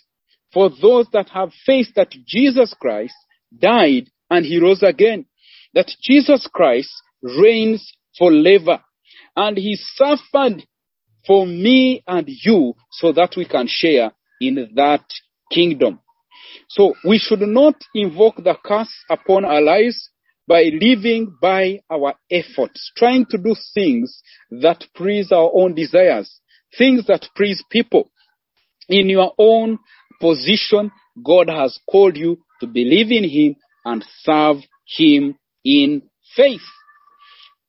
for 0.54 0.70
those 0.70 1.08
that 1.14 1.30
have 1.30 1.52
faith 1.66 1.88
that 1.96 2.12
Jesus 2.26 2.74
Christ 2.80 3.16
died 3.58 4.10
and 4.30 4.46
he 4.46 4.60
rose 4.60 4.84
again, 4.84 5.26
that 5.74 5.92
Jesus 6.02 6.48
Christ 6.52 6.92
reigns 7.22 7.94
forever 8.18 8.82
and 9.36 9.58
he 9.58 9.76
suffered 9.76 10.66
for 11.26 11.46
me 11.46 12.04
and 12.08 12.26
you 12.28 12.74
so 12.92 13.12
that 13.14 13.36
we 13.38 13.46
can 13.46 13.68
share 13.68 14.12
in 14.42 14.70
that 14.76 15.06
kingdom. 15.52 16.00
So 16.70 16.94
we 17.06 17.18
should 17.18 17.42
not 17.42 17.76
invoke 17.94 18.38
the 18.38 18.56
curse 18.64 18.94
upon 19.10 19.46
our 19.46 19.62
lives 19.62 20.10
by 20.48 20.64
living 20.64 21.36
by 21.42 21.80
our 21.90 22.16
efforts, 22.30 22.92
trying 22.98 23.26
to 23.28 23.38
do 23.38 23.56
things 23.74 24.22
that 24.52 24.84
please 24.96 25.32
our 25.32 25.50
own 25.54 25.74
desires, 25.74 26.40
things 26.78 27.06
that 27.08 27.28
please 27.36 27.64
people. 27.70 28.12
In 28.90 29.08
your 29.08 29.34
own 29.38 29.80
position, 30.20 30.92
God 31.24 31.50
has 31.50 31.80
called 31.90 32.18
you 32.18 32.40
to 32.60 32.68
believe 32.68 33.12
in 33.12 33.30
Him 33.30 33.56
and 33.86 34.04
serve 34.22 34.58
Him 34.86 35.38
in 35.64 36.02
faith. 36.36 36.62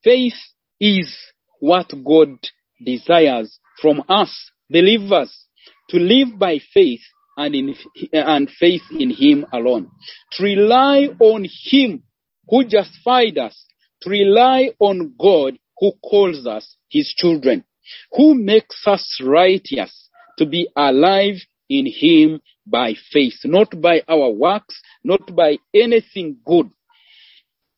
Faith 0.03 0.35
is 0.81 1.17
what 1.61 1.93
God 2.05 2.39
desires 2.83 3.59
from 3.81 4.03
us, 4.09 4.51
believers, 4.71 5.47
to 5.91 5.99
live 5.99 6.39
by 6.39 6.59
faith 6.73 7.01
and 7.37 7.55
in 7.55 7.75
and 8.13 8.49
faith 8.51 8.83
in 8.91 9.11
him 9.11 9.47
alone. 9.53 9.91
To 10.33 10.45
rely 10.45 11.09
on 11.21 11.47
him 11.65 12.03
who 12.49 12.65
justified 12.65 13.39
us, 13.39 13.67
to 14.03 14.11
rely 14.11 14.71
on 14.79 15.15
God 15.19 15.59
who 15.79 15.93
calls 16.03 16.47
us 16.47 16.77
his 16.89 17.13
children, 17.17 17.65
who 18.13 18.35
makes 18.35 18.87
us 18.87 19.21
righteous 19.23 20.09
to 20.39 20.47
be 20.47 20.69
alive 20.77 21.37
in 21.69 21.87
him 21.87 22.41
by 22.67 22.95
faith, 23.11 23.41
not 23.45 23.81
by 23.81 24.03
our 24.09 24.31
works, 24.31 24.81
not 25.03 25.35
by 25.35 25.59
anything 25.75 26.37
good. 26.45 26.71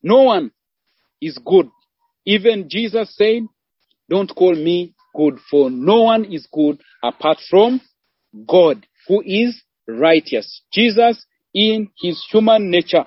No 0.03 0.23
one 0.23 0.53
is 1.21 1.39
good. 1.39 1.69
Even 2.25 2.69
Jesus 2.69 3.15
said, 3.17 3.43
don't 4.09 4.35
call 4.35 4.55
me 4.55 4.95
good, 5.15 5.39
for 5.51 5.71
no 5.71 6.03
one 6.03 6.25
is 6.25 6.47
good 6.53 6.81
apart 7.03 7.39
from 7.49 7.81
God 8.47 8.87
who 9.09 9.23
is 9.25 9.63
righteous. 9.89 10.63
Jesus, 10.73 11.25
in 11.55 11.91
his 12.01 12.25
human 12.31 12.71
nature, 12.71 13.05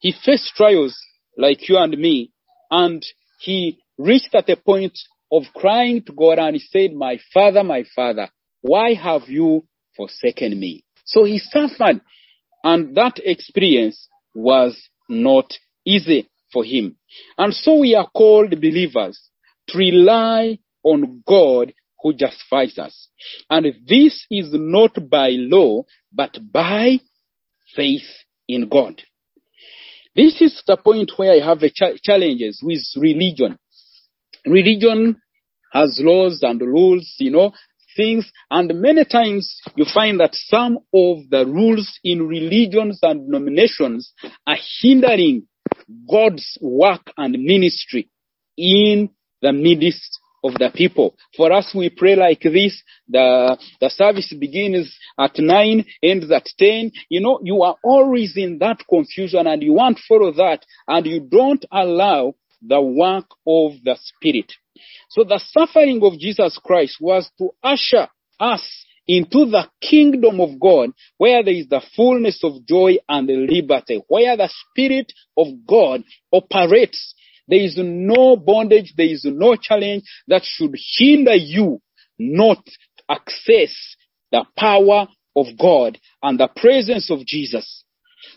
he 0.00 0.12
faced 0.24 0.52
trials 0.56 0.98
like 1.38 1.68
you 1.68 1.78
and 1.78 1.96
me, 1.96 2.32
and 2.70 3.04
he 3.40 3.78
reached 3.98 4.34
at 4.34 4.48
a 4.50 4.56
point 4.56 4.98
of 5.30 5.44
crying 5.54 6.02
to 6.02 6.12
God 6.12 6.38
and 6.38 6.56
he 6.56 6.60
said, 6.60 6.92
My 6.92 7.18
father, 7.32 7.62
my 7.62 7.84
father, 7.94 8.28
why 8.60 8.94
have 8.94 9.28
you 9.28 9.66
forsaken 9.96 10.58
me? 10.58 10.84
So 11.04 11.24
he 11.24 11.38
suffered, 11.38 12.00
and 12.64 12.94
that 12.96 13.20
experience 13.24 14.08
was 14.34 14.76
not 15.08 15.52
easy 15.84 16.28
for 16.52 16.64
him. 16.64 16.96
And 17.38 17.54
so 17.54 17.78
we 17.78 17.94
are 17.94 18.08
called 18.14 18.50
believers 18.50 19.20
to 19.68 19.78
rely 19.78 20.58
on 20.82 21.22
God 21.26 21.72
who 22.02 22.12
justifies 22.14 22.78
us. 22.78 23.08
And 23.48 23.66
this 23.86 24.26
is 24.30 24.48
not 24.52 25.08
by 25.08 25.30
law, 25.30 25.84
but 26.12 26.36
by 26.52 26.98
faith 27.74 28.08
in 28.48 28.68
God. 28.68 29.00
This 30.14 30.40
is 30.42 30.62
the 30.66 30.76
point 30.76 31.12
where 31.16 31.32
I 31.32 31.46
have 31.46 31.60
ch- 31.60 32.02
challenges 32.02 32.60
with 32.62 32.82
religion. 32.96 33.58
Religion 34.44 35.20
has 35.72 35.98
laws 36.02 36.40
and 36.42 36.60
rules, 36.60 37.14
you 37.18 37.30
know, 37.30 37.52
things, 37.96 38.30
and 38.50 38.80
many 38.80 39.04
times 39.04 39.60
you 39.74 39.84
find 39.92 40.20
that 40.20 40.34
some 40.34 40.78
of 40.94 41.18
the 41.30 41.44
rules 41.46 41.98
in 42.04 42.26
religions 42.26 42.98
and 43.02 43.26
denominations 43.26 44.12
are 44.46 44.56
hindering 44.80 45.46
God's 46.10 46.58
work 46.60 47.10
and 47.16 47.32
ministry 47.42 48.08
in 48.56 49.10
the 49.42 49.52
midst 49.52 50.20
of 50.44 50.54
the 50.54 50.70
people. 50.74 51.14
For 51.36 51.52
us, 51.52 51.72
we 51.74 51.90
pray 51.90 52.16
like 52.16 52.40
this. 52.40 52.82
The, 53.08 53.56
the 53.80 53.90
service 53.90 54.34
begins 54.38 54.96
at 55.18 55.38
nine, 55.38 55.84
ends 56.02 56.30
at 56.30 56.46
ten. 56.58 56.90
You 57.08 57.20
know, 57.20 57.40
you 57.42 57.62
are 57.62 57.76
always 57.84 58.36
in 58.36 58.58
that 58.58 58.78
confusion 58.88 59.46
and 59.46 59.62
you 59.62 59.74
want 59.74 59.98
to 59.98 60.02
follow 60.08 60.32
that 60.32 60.64
and 60.88 61.06
you 61.06 61.20
don't 61.20 61.64
allow 61.70 62.34
the 62.60 62.80
work 62.80 63.26
of 63.46 63.72
the 63.84 63.96
Spirit. 64.00 64.52
So 65.10 65.24
the 65.24 65.40
suffering 65.44 66.00
of 66.02 66.18
Jesus 66.18 66.58
Christ 66.62 66.96
was 67.00 67.30
to 67.38 67.50
usher 67.62 68.08
us 68.40 68.62
into 69.06 69.46
the 69.46 69.68
kingdom 69.80 70.40
of 70.40 70.60
God 70.60 70.90
where 71.18 71.42
there 71.42 71.54
is 71.54 71.68
the 71.68 71.82
fullness 71.96 72.42
of 72.44 72.64
joy 72.66 72.96
and 73.08 73.26
liberty, 73.26 74.02
where 74.08 74.36
the 74.36 74.48
Spirit 74.48 75.12
of 75.36 75.48
God 75.66 76.02
operates 76.32 77.14
there 77.48 77.60
is 77.60 77.76
no 77.78 78.36
bondage, 78.36 78.94
there 78.96 79.06
is 79.06 79.24
no 79.24 79.56
challenge 79.56 80.04
that 80.28 80.42
should 80.44 80.74
hinder 80.98 81.34
you 81.34 81.80
not 82.18 82.62
access 83.08 83.74
the 84.30 84.44
power 84.56 85.08
of 85.34 85.46
God 85.60 85.98
and 86.22 86.38
the 86.38 86.48
presence 86.54 87.10
of 87.10 87.26
Jesus. 87.26 87.84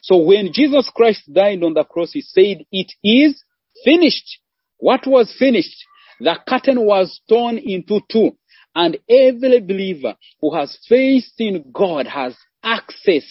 So 0.01 0.17
when 0.17 0.51
Jesus 0.53 0.91
Christ 0.93 1.31
died 1.31 1.63
on 1.63 1.73
the 1.73 1.83
cross, 1.83 2.11
he 2.13 2.21
said, 2.21 2.65
it 2.71 2.91
is 3.03 3.41
finished. 3.83 4.39
What 4.77 5.05
was 5.05 5.33
finished? 5.37 5.77
The 6.19 6.37
curtain 6.47 6.85
was 6.85 7.21
torn 7.29 7.57
into 7.57 8.01
two 8.11 8.31
and 8.73 8.97
every 9.09 9.61
believer 9.61 10.15
who 10.41 10.55
has 10.55 10.77
faith 10.87 11.25
in 11.37 11.71
God 11.71 12.07
has 12.07 12.35
access 12.63 13.25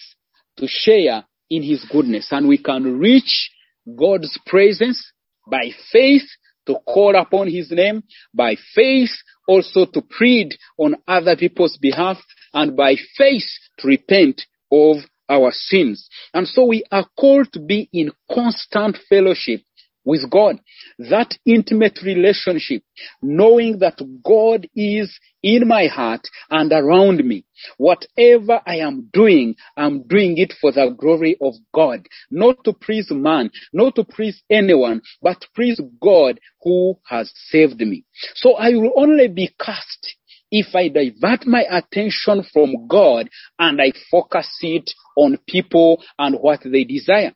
to 0.56 0.66
share 0.68 1.24
in 1.50 1.62
his 1.62 1.84
goodness 1.90 2.28
and 2.30 2.48
we 2.48 2.58
can 2.58 2.98
reach 2.98 3.50
God's 3.98 4.38
presence 4.46 5.12
by 5.46 5.70
faith 5.90 6.28
to 6.66 6.76
call 6.86 7.14
upon 7.16 7.48
his 7.48 7.70
name, 7.70 8.02
by 8.32 8.56
faith 8.74 9.10
also 9.46 9.86
to 9.86 10.00
plead 10.00 10.54
on 10.78 10.96
other 11.06 11.36
people's 11.36 11.76
behalf, 11.76 12.18
and 12.52 12.76
by 12.76 12.96
faith 13.16 13.44
to 13.78 13.88
repent 13.88 14.42
of 14.72 14.96
our 15.28 15.50
sins. 15.52 16.08
And 16.32 16.46
so 16.46 16.64
we 16.64 16.84
are 16.90 17.06
called 17.18 17.52
to 17.52 17.60
be 17.60 17.88
in 17.92 18.12
constant 18.30 18.98
fellowship 19.08 19.62
with 20.04 20.30
God. 20.30 20.60
That 20.98 21.36
intimate 21.46 22.00
relationship, 22.04 22.82
knowing 23.22 23.78
that 23.80 24.00
God 24.24 24.68
is 24.74 25.18
in 25.42 25.68
my 25.68 25.86
heart 25.86 26.22
and 26.50 26.72
around 26.72 27.24
me. 27.24 27.44
Whatever 27.76 28.60
I 28.66 28.76
am 28.76 29.10
doing, 29.12 29.56
I'm 29.76 30.02
doing 30.06 30.38
it 30.38 30.54
for 30.60 30.72
the 30.72 30.94
glory 30.98 31.36
of 31.40 31.54
God. 31.72 32.06
Not 32.30 32.64
to 32.64 32.72
please 32.72 33.08
man, 33.10 33.50
not 33.72 33.94
to 33.96 34.04
please 34.04 34.42
anyone, 34.50 35.02
but 35.22 35.44
please 35.54 35.80
God 36.00 36.40
who 36.62 36.98
has 37.06 37.32
saved 37.48 37.80
me. 37.80 38.04
So 38.34 38.54
I 38.54 38.70
will 38.70 38.92
only 38.96 39.28
be 39.28 39.54
cast 39.60 40.16
if 40.50 40.74
I 40.74 40.88
divert 40.88 41.46
my 41.46 41.64
attention 41.68 42.44
from 42.52 42.86
God 42.86 43.28
and 43.58 43.80
I 43.80 43.92
focus 44.10 44.48
it 44.62 44.90
on 45.16 45.38
people 45.48 46.02
and 46.18 46.36
what 46.36 46.60
they 46.64 46.84
desire. 46.84 47.32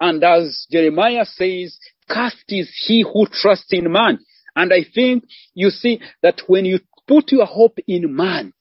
And 0.00 0.22
as 0.24 0.66
Jeremiah 0.70 1.24
says, 1.24 1.78
cast 2.10 2.44
is 2.48 2.70
he 2.86 3.02
who 3.02 3.26
trusts 3.32 3.72
in 3.72 3.92
man. 3.92 4.18
And 4.56 4.72
I 4.72 4.84
think 4.94 5.24
you 5.54 5.70
see 5.70 6.00
that 6.22 6.42
when 6.48 6.64
you 6.66 6.80
put 7.08 7.32
your 7.32 7.46
hope 7.46 7.78
in 7.86 8.14
man, 8.14 8.52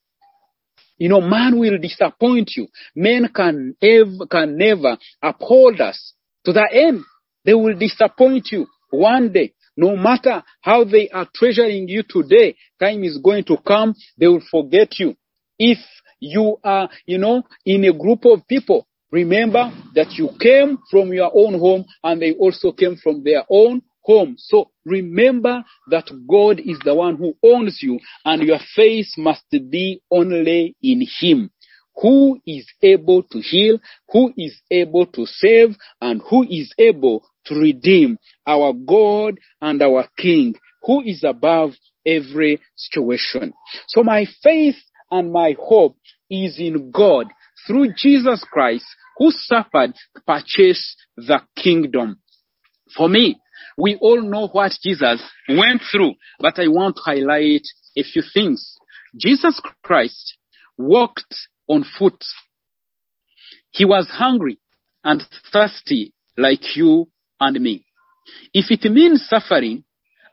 you 0.98 1.10
know, 1.10 1.22
man 1.22 1.60
will 1.60 1.78
disappoint 1.80 2.52
you. 2.56 2.68
Men 2.96 3.30
can 3.36 3.76
ever, 3.82 4.28
can 4.30 4.58
never 4.58 4.98
uphold 5.22 5.82
us 5.82 6.14
to 6.46 6.54
the 6.54 6.68
end. 6.72 7.04
They 7.46 7.54
will 7.54 7.78
disappoint 7.78 8.50
you 8.52 8.68
one 8.92 9.34
day. 9.34 9.54
No 9.78 9.96
matter 9.98 10.44
how 10.62 10.84
they 10.86 11.10
are 11.10 11.28
treasuring 11.34 11.88
you 11.88 12.04
today, 12.08 12.56
time 12.82 13.04
is 13.06 13.18
going 13.24 13.46
to 13.46 13.58
come, 13.66 13.96
they 14.18 14.28
will 14.28 14.44
forget 14.52 15.00
you. 15.00 15.16
If 15.58 15.80
you 16.20 16.58
are, 16.64 16.90
you 17.06 17.18
know, 17.18 17.44
in 17.66 17.86
a 17.86 17.94
group 17.94 18.26
of 18.26 18.48
people, 18.48 18.88
remember 19.12 19.72
that 19.96 20.14
you 20.14 20.30
came 20.40 20.78
from 20.90 21.14
your 21.14 21.32
own 21.34 21.60
home 21.60 21.86
and 22.04 22.22
they 22.22 22.34
also 22.34 22.72
came 22.72 22.96
from 22.98 23.24
their 23.24 23.44
own 23.50 23.82
home. 24.02 24.36
So 24.38 24.72
remember 24.86 25.64
that 25.90 26.10
God 26.30 26.60
is 26.60 26.80
the 26.84 26.96
one 26.96 27.18
who 27.18 27.36
owns 27.44 27.80
you 27.82 28.00
and 28.26 28.44
your 28.44 28.60
faith 28.76 29.08
must 29.18 29.46
be 29.52 30.02
only 30.12 30.76
in 30.82 31.06
Him. 31.20 31.52
Who 32.02 32.40
is 32.48 32.66
able 32.82 33.24
to 33.24 33.40
heal, 33.40 33.80
who 34.10 34.34
is 34.38 34.62
able 34.72 35.06
to 35.08 35.26
save, 35.26 35.76
and 36.00 36.22
who 36.30 36.44
is 36.44 36.74
able 36.78 37.26
to 37.46 37.56
redeem 37.56 38.18
our 38.48 38.72
God 38.74 39.38
and 39.62 39.82
our 39.82 40.08
King, 40.18 40.56
who 40.84 41.02
is 41.02 41.26
above 41.26 41.72
every 42.06 42.62
situation. 42.76 43.54
So 43.88 44.02
my 44.04 44.26
faith 44.42 44.78
and 45.12 45.34
my 45.34 45.56
hope 45.60 45.98
is 46.30 46.58
in 46.58 46.92
God 46.92 47.28
through 47.70 47.94
Jesus 47.96 48.44
Christ 48.52 48.86
who 49.18 49.30
suffered 49.32 49.94
to 49.94 50.22
purchase 50.26 50.96
the 51.16 51.42
kingdom. 51.56 52.20
For 52.98 53.08
me, 53.08 53.40
we 53.78 53.96
all 54.02 54.22
know 54.22 54.48
what 54.48 54.72
Jesus 54.82 55.22
went 55.48 55.82
through, 55.92 56.14
but 56.40 56.58
I 56.58 56.68
want 56.68 56.96
to 56.96 57.02
highlight 57.04 57.62
a 57.96 58.04
few 58.04 58.24
things. 58.34 58.76
Jesus 59.16 59.62
Christ 59.84 60.38
walked 60.78 61.36
on 61.68 61.86
foot. 61.98 62.24
He 63.72 63.86
was 63.86 64.08
hungry 64.10 64.60
and 65.04 65.22
thirsty 65.54 66.14
like 66.38 66.76
you 66.76 67.10
and 67.40 67.60
me. 67.62 67.86
If 68.54 68.72
it 68.72 68.92
means 68.92 69.28
suffering, 69.28 69.84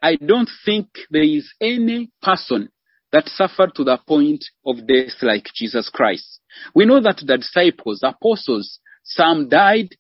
I 0.03 0.17
don't 0.17 0.49
think 0.65 0.89
there 1.11 1.23
is 1.23 1.53
any 1.61 2.11
person 2.23 2.71
that 3.13 3.29
suffered 3.29 3.75
to 3.75 3.85
the 3.85 3.99
point 4.07 4.45
of 4.65 4.87
death 4.87 5.23
like 5.23 5.47
Jesus 5.55 5.89
Christ. 5.89 6.41
We 6.75 6.85
know 6.85 7.01
that 7.01 7.23
the 7.25 7.39
disciples, 7.39 8.01
apostles, 8.03 8.81
some 9.05 9.49
died 9.49 9.91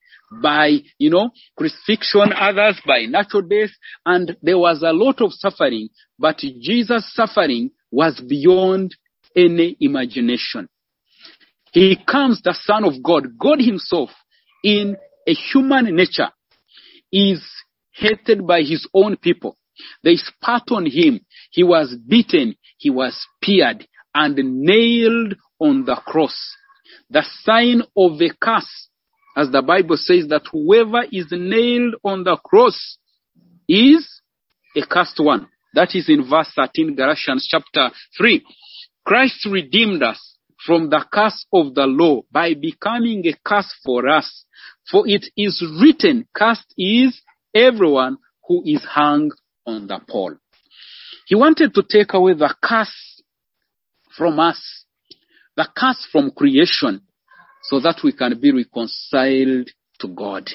by, 0.43 0.79
you 0.99 1.11
know, 1.11 1.31
crucifixion, 1.57 2.33
others 2.35 2.81
by 2.87 3.07
natural 3.07 3.43
death, 3.43 3.71
and 4.05 4.37
there 4.43 4.59
was 4.59 4.83
a 4.83 4.93
lot 4.93 5.21
of 5.21 5.33
suffering, 5.33 5.89
but 6.19 6.39
Jesus' 6.39 7.13
suffering 7.15 7.71
was 7.91 8.21
beyond 8.29 8.95
any 9.37 9.77
imagination. 9.81 10.69
He 11.73 11.97
comes 12.11 12.41
the 12.43 12.57
Son 12.65 12.85
of 12.85 13.03
God, 13.03 13.39
God 13.39 13.61
Himself, 13.61 14.11
in 14.65 14.97
a 15.29 15.33
human 15.33 15.95
nature, 15.95 16.31
is 17.13 17.45
hated 17.93 18.47
by 18.47 18.63
His 18.63 18.89
own 18.95 19.17
people. 19.17 19.57
They 20.03 20.17
spat 20.17 20.65
on 20.71 20.87
Him. 20.87 21.21
He 21.57 21.65
was 21.65 21.97
beaten. 22.07 22.55
He 22.77 22.91
was 22.91 23.17
speared 23.41 23.89
and 24.15 24.37
nailed 24.37 25.37
on 25.59 25.87
the 25.87 25.97
cross. 25.97 26.39
The 27.09 27.25
sign 27.45 27.83
of 27.97 28.21
a 28.21 28.31
curse 28.39 28.89
as 29.35 29.51
the 29.51 29.63
Bible 29.63 29.97
says 29.97 30.29
that 30.29 30.43
whoever 30.53 31.05
is 31.11 31.29
nailed 31.31 31.95
on 32.05 32.25
the 32.25 32.37
cross 32.37 32.99
is 33.67 34.21
a 34.77 34.83
cursed 34.87 35.19
one. 35.19 35.49
That 35.73 35.95
is 35.95 36.11
in 36.11 36.29
verse 36.29 36.53
13, 36.55 36.95
Galatians 36.95 37.49
chapter 37.51 37.91
3. 38.19 38.45
Christ 39.07 39.47
redeemed 39.51 40.03
us 40.03 40.37
from 40.67 40.91
the 40.91 41.05
curse 41.11 41.47
of 41.55 41.75
the 41.75 41.87
law 41.87 42.21
by 42.31 42.53
becoming 42.53 43.27
a 43.27 43.35
curse 43.43 43.75
for 43.83 44.07
us. 44.09 44.45
For 44.91 45.09
it 45.09 45.27
is 45.39 45.65
written, 45.81 46.29
cursed 46.35 46.75
is 46.77 47.23
everyone 47.55 48.19
who 48.47 48.63
is 48.67 48.85
hung 48.85 49.31
on 49.67 49.87
the 49.87 50.01
pole. 50.07 50.37
He 51.27 51.35
wanted 51.35 51.75
to 51.75 51.83
take 51.83 52.15
away 52.15 52.35
the 52.35 52.55
curse 52.63 53.23
from 54.17 54.39
us, 54.39 54.85
the 55.57 55.69
curse 55.77 56.07
from 56.11 56.31
creation, 56.31 57.03
so 57.65 57.81
that 57.81 57.99
we 58.05 58.13
can 58.13 58.41
be 58.41 58.53
reconciled 58.53 59.69
to 59.99 60.09
God. 60.09 60.49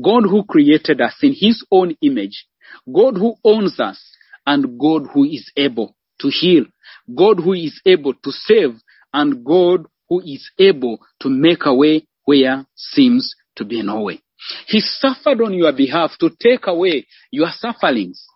God 0.00 0.24
who 0.24 0.44
created 0.44 1.00
us 1.00 1.14
in 1.22 1.34
his 1.34 1.64
own 1.72 1.96
image, 2.02 2.46
God 2.94 3.16
who 3.16 3.36
owns 3.42 3.80
us, 3.80 3.98
and 4.46 4.78
God 4.78 5.06
who 5.12 5.24
is 5.24 5.50
able 5.56 5.96
to 6.20 6.28
heal, 6.28 6.66
God 7.16 7.40
who 7.40 7.54
is 7.54 7.80
able 7.86 8.12
to 8.12 8.30
save, 8.30 8.74
and 9.14 9.42
God 9.42 9.86
who 10.10 10.20
is 10.20 10.50
able 10.58 10.98
to 11.20 11.30
make 11.30 11.64
a 11.64 11.74
way 11.74 12.06
where 12.26 12.66
seems 12.74 13.34
to 13.56 13.64
be 13.64 13.82
no 13.82 14.02
way. 14.02 14.20
He 14.66 14.80
suffered 14.80 15.40
on 15.40 15.54
your 15.54 15.72
behalf 15.72 16.12
to 16.20 16.30
take 16.38 16.66
away 16.66 17.06
your 17.30 17.48
sufferings. 17.50 18.26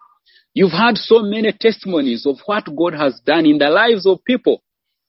You've 0.54 0.72
had 0.72 0.96
so 0.96 1.22
many 1.22 1.52
testimonies 1.52 2.26
of 2.26 2.36
what 2.46 2.64
God 2.76 2.94
has 2.94 3.20
done 3.24 3.46
in 3.46 3.58
the 3.58 3.70
lives 3.70 4.06
of 4.06 4.24
people, 4.24 4.62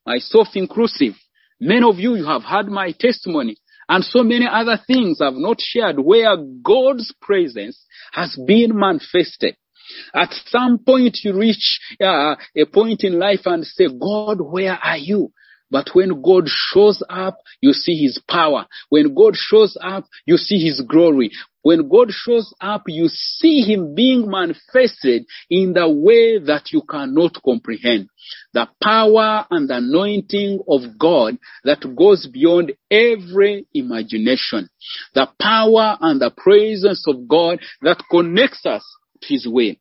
myself 0.06 0.48
inclusive. 0.56 1.14
Many 1.60 1.86
of 1.86 2.00
you, 2.00 2.16
you 2.16 2.26
have 2.26 2.44
heard 2.44 2.68
my 2.68 2.94
testimony 2.98 3.58
and 3.90 4.04
so 4.04 4.24
many 4.24 4.48
other 4.50 4.80
things 4.88 5.20
I've 5.22 5.34
not 5.34 5.58
shared 5.60 6.00
where 6.00 6.38
God's 6.64 7.14
presence 7.22 7.86
has 8.14 8.40
been 8.48 8.78
manifested. 8.78 9.56
At 10.14 10.30
some 10.48 10.80
point 10.80 11.20
you 11.24 11.38
reach 11.38 11.80
uh, 12.02 12.36
a 12.56 12.66
point 12.72 13.04
in 13.04 13.20
life 13.20 13.42
and 13.46 13.66
say, 13.66 13.88
God, 13.88 14.40
where 14.40 14.80
are 14.82 14.98
you? 14.98 15.32
But 15.74 15.90
when 15.94 16.22
God 16.22 16.44
shows 16.48 17.02
up, 17.10 17.40
you 17.60 17.74
see 17.74 17.96
his 17.96 18.22
power. 18.30 18.68
When 18.90 19.16
God 19.16 19.36
shows 19.36 19.76
up, 19.82 20.06
you 20.24 20.38
see 20.38 20.64
his 20.64 20.82
glory. 20.82 21.32
When 21.64 21.90
God 21.90 22.12
shows 22.12 22.54
up, 22.62 22.84
you 22.86 23.08
see 23.08 23.62
him 23.62 23.96
being 23.96 24.30
manifested 24.30 25.26
in 25.50 25.74
the 25.74 25.90
way 25.90 26.38
that 26.38 26.72
you 26.72 26.84
cannot 26.88 27.42
comprehend. 27.44 28.10
The 28.54 28.68
power 28.84 29.48
and 29.50 29.68
the 29.68 29.78
anointing 29.78 30.60
of 30.70 31.00
God 31.00 31.40
that 31.64 31.82
goes 31.98 32.28
beyond 32.28 32.74
every 32.92 33.66
imagination. 33.74 34.70
The 35.16 35.28
power 35.42 35.98
and 36.02 36.22
the 36.22 36.30
presence 36.38 37.04
of 37.08 37.28
God 37.28 37.60
that 37.82 38.04
connects 38.12 38.64
us 38.68 38.86
to 39.22 39.28
his 39.28 39.48
way. 39.48 39.80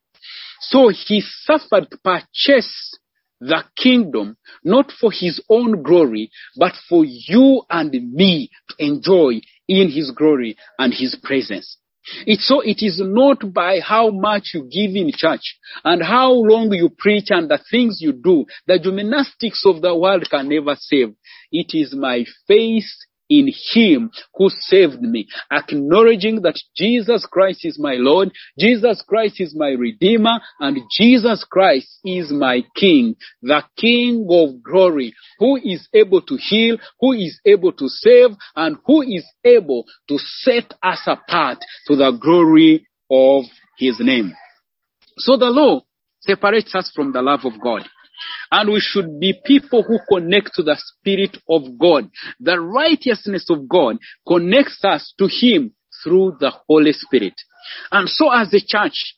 So 0.61 0.89
he 0.89 1.21
suffered 1.21 1.89
purchase 2.03 2.99
the 3.43 3.65
kingdom, 3.77 4.37
not 4.65 4.93
for 4.93 5.11
his 5.13 5.41
own 5.49 5.83
glory, 5.83 6.31
but 6.57 6.73
for 6.89 7.05
you 7.05 7.63
and 7.69 7.91
me 8.13 8.51
to 8.69 8.85
enjoy 8.85 9.41
in 9.69 9.91
his 9.91 10.13
glory 10.13 10.57
and 10.79 10.95
his 10.95 11.17
presence. 11.23 11.79
It's 12.27 12.47
so 12.49 12.61
it 12.61 12.83
is 12.85 13.01
not 13.03 13.53
by 13.53 13.81
how 13.81 14.11
much 14.11 14.51
you 14.55 14.63
give 14.63 14.97
in 14.97 15.13
church 15.15 15.57
and 15.85 16.03
how 16.03 16.33
long 16.33 16.73
you 16.73 16.89
preach 16.89 17.27
and 17.31 17.49
the 17.49 17.61
things 17.71 17.99
you 18.01 18.13
do. 18.13 18.45
The 18.67 18.79
gymnastics 18.79 19.63
of 19.65 19.83
the 19.83 19.97
world 19.97 20.29
can 20.29 20.49
never 20.49 20.75
save. 20.77 21.15
It 21.53 21.75
is 21.75 21.95
my 21.95 22.25
faith 22.49 22.91
in 23.33 23.51
him 23.73 24.11
who 24.35 24.51
saved 24.51 25.01
me, 25.01 25.27
acknowledging 25.51 26.43
that 26.43 26.59
Jesus 26.77 27.27
Christ 27.31 27.65
is 27.65 27.79
my 27.79 27.95
Lord, 27.95 28.31
Jesus 28.59 29.03
Christ 29.07 29.41
is 29.41 29.55
my 29.57 29.71
Redeemer, 29.71 30.41
and 30.61 30.79
Jesus 30.91 31.45
Christ 31.51 31.89
is 32.05 32.31
my 32.31 32.63
King, 32.77 33.17
the 33.41 33.63
King 33.79 34.27
of 34.29 34.63
glory, 34.63 35.15
who 35.39 35.57
is 35.57 35.89
able 35.95 36.21
to 36.23 36.37
heal, 36.37 36.77
who 37.01 37.13
is 37.13 37.41
able 37.47 37.73
to 37.73 37.89
save, 37.89 38.31
and 38.55 38.77
who 38.87 39.03
is 39.03 39.25
able 39.45 39.85
to 40.09 40.19
set 40.19 40.75
us 40.83 41.01
apart 41.07 41.59
to 41.87 41.97
the 41.97 42.11
glory 42.21 42.87
of 43.11 43.45
his 43.79 43.99
name. 43.99 44.33
So 45.19 45.37
the 45.37 45.47
law 45.51 45.83
separates 46.21 46.75
us 46.75 46.93
from 46.95 47.13
the 47.13 47.23
love 47.23 47.41
of 47.45 47.61
God. 47.63 47.83
And 48.53 48.71
we 48.71 48.81
should 48.81 49.19
be 49.19 49.41
people 49.45 49.83
who 49.83 49.99
connect 50.09 50.55
to 50.55 50.63
the 50.63 50.77
Spirit 50.79 51.39
of 51.49 51.79
God. 51.79 52.11
The 52.39 52.61
righteousness 52.61 53.47
of 53.49 53.67
God 53.67 53.97
connects 54.29 54.85
us 54.85 55.15
to 55.19 55.27
Him 55.27 55.73
through 56.05 56.37
the 56.39 56.53
Holy 56.69 56.93
Spirit. 56.93 57.35
And 57.91 58.09
so 58.09 58.31
as 58.31 58.53
a 58.53 58.61
church, 58.61 59.17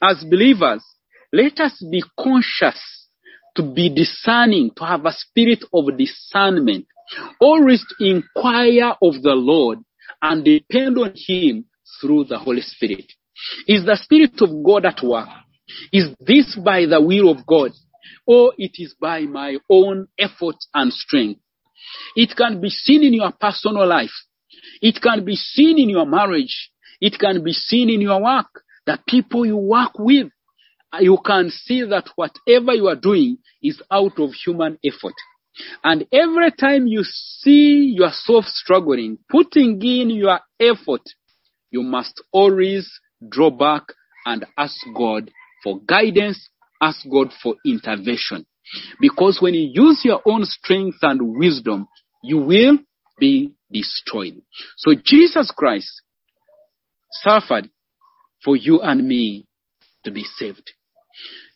as 0.00 0.24
believers, 0.24 0.84
let 1.32 1.58
us 1.58 1.84
be 1.90 2.04
conscious 2.18 2.80
to 3.56 3.62
be 3.62 3.92
discerning, 3.92 4.70
to 4.76 4.84
have 4.84 5.04
a 5.04 5.12
spirit 5.12 5.64
of 5.74 5.98
discernment, 5.98 6.86
always 7.40 7.84
inquire 7.98 8.94
of 9.02 9.20
the 9.22 9.34
Lord 9.34 9.80
and 10.22 10.44
depend 10.44 10.98
on 10.98 11.14
Him 11.16 11.64
through 12.00 12.24
the 12.24 12.38
Holy 12.38 12.60
Spirit. 12.60 13.06
Is 13.66 13.84
the 13.84 13.98
Spirit 14.00 14.40
of 14.40 14.50
God 14.64 14.84
at 14.84 15.02
work? 15.02 15.28
Is 15.92 16.14
this 16.20 16.56
by 16.64 16.86
the 16.86 17.00
will 17.00 17.30
of 17.30 17.44
God? 17.44 17.72
Or 18.26 18.52
it 18.58 18.72
is 18.78 18.94
by 19.00 19.20
my 19.22 19.56
own 19.68 20.08
effort 20.18 20.56
and 20.74 20.92
strength. 20.92 21.40
It 22.16 22.36
can 22.36 22.60
be 22.60 22.68
seen 22.68 23.02
in 23.02 23.14
your 23.14 23.32
personal 23.32 23.86
life. 23.86 24.12
It 24.82 25.00
can 25.02 25.24
be 25.24 25.36
seen 25.36 25.78
in 25.78 25.88
your 25.88 26.06
marriage. 26.06 26.70
It 27.00 27.18
can 27.18 27.42
be 27.42 27.52
seen 27.52 27.90
in 27.90 28.00
your 28.00 28.22
work. 28.22 28.46
The 28.86 28.98
people 29.06 29.46
you 29.46 29.56
work 29.56 29.92
with, 29.98 30.28
you 31.00 31.18
can 31.24 31.50
see 31.50 31.82
that 31.82 32.08
whatever 32.16 32.72
you 32.72 32.88
are 32.88 32.96
doing 32.96 33.38
is 33.62 33.80
out 33.90 34.18
of 34.18 34.32
human 34.32 34.78
effort. 34.84 35.14
And 35.82 36.06
every 36.12 36.52
time 36.52 36.86
you 36.86 37.02
see 37.02 37.92
yourself 37.96 38.44
struggling, 38.44 39.18
putting 39.30 39.80
in 39.82 40.10
your 40.10 40.40
effort, 40.60 41.02
you 41.70 41.82
must 41.82 42.22
always 42.32 42.90
draw 43.28 43.50
back 43.50 43.82
and 44.24 44.46
ask 44.56 44.76
God 44.96 45.30
for 45.62 45.80
guidance, 45.80 46.48
ask 46.80 47.00
God 47.10 47.32
for 47.42 47.56
intervention. 47.64 48.46
Because 49.00 49.38
when 49.40 49.54
you 49.54 49.70
use 49.72 50.02
your 50.04 50.20
own 50.26 50.44
strength 50.44 50.98
and 51.02 51.36
wisdom, 51.38 51.88
you 52.22 52.38
will 52.38 52.78
be 53.18 53.54
destroyed. 53.72 54.40
So 54.76 54.92
Jesus 55.04 55.52
Christ 55.56 56.02
suffered 57.10 57.70
for 58.44 58.56
you 58.56 58.80
and 58.80 59.06
me 59.06 59.46
to 60.04 60.10
be 60.10 60.24
saved. 60.24 60.70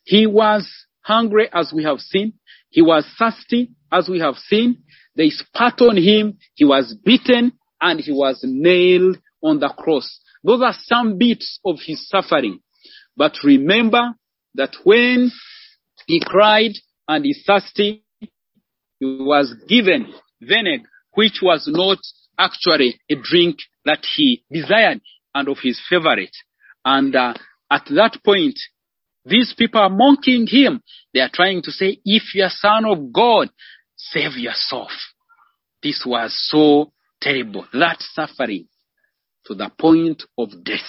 He 0.05 0.27
was 0.27 0.69
hungry 1.03 1.49
as 1.53 1.73
we 1.75 1.85
have 1.85 1.99
seen. 1.99 2.35
He 2.71 2.83
was 2.83 3.07
thirsty 3.19 3.71
as 3.91 4.09
we 4.09 4.21
have 4.21 4.37
seen. 4.37 4.83
They 5.15 5.31
spat 5.31 5.81
on 5.81 5.97
him. 5.97 6.39
He 6.55 6.65
was 6.65 6.95
beaten 7.05 7.53
and 7.81 8.01
he 8.01 8.13
was 8.13 8.41
nailed 8.43 9.19
on 9.43 9.61
the 9.61 9.69
cross. 9.69 10.21
Those 10.43 10.63
are 10.63 10.75
some 10.85 11.19
bits 11.19 11.61
of 11.65 11.77
his 11.85 12.09
suffering. 12.09 12.61
But 13.17 13.35
remember 13.45 14.15
that 14.55 14.75
when 14.85 15.31
he 16.07 16.21
cried 16.25 16.73
and 17.09 17.25
he 17.25 17.35
thirsty, 17.47 18.05
he 18.21 19.07
was 19.21 19.55
given 19.69 20.13
vinegar, 20.41 20.89
which 21.15 21.41
was 21.43 21.69
not 21.71 21.99
actually 22.39 23.01
a 23.11 23.15
drink 23.23 23.57
that 23.85 24.05
he 24.17 24.45
desired 24.51 25.01
and 25.35 25.49
of 25.49 25.59
his 25.63 25.81
favorite. 25.89 26.35
And 26.85 27.15
uh, 27.15 27.35
at 27.71 27.85
that 27.91 28.19
point, 28.25 28.59
these 29.25 29.55
people 29.57 29.81
are 29.81 29.91
mocking 29.91 30.47
him. 30.47 30.83
They 31.15 31.21
are 31.21 31.31
trying 31.33 31.63
to 31.63 31.71
say, 31.71 31.99
if 32.05 32.35
you're 32.35 32.49
son 32.51 32.85
of 32.87 33.13
God, 33.13 33.49
save 33.97 34.37
yourself. 34.37 34.91
This 35.83 36.05
was 36.07 36.35
so 36.49 36.93
terrible. 37.21 37.67
That 37.73 37.99
suffering 38.01 38.67
to 39.47 39.55
the 39.55 39.71
point 39.79 40.25
of 40.39 40.51
death. 40.65 40.81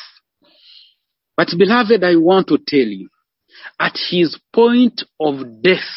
But 1.35 1.49
beloved, 1.57 2.03
I 2.03 2.15
want 2.15 2.47
to 2.47 2.57
tell 2.57 2.79
you, 2.79 3.09
at 3.79 3.97
his 4.09 4.39
point 4.53 5.03
of 5.19 5.61
death, 5.61 5.89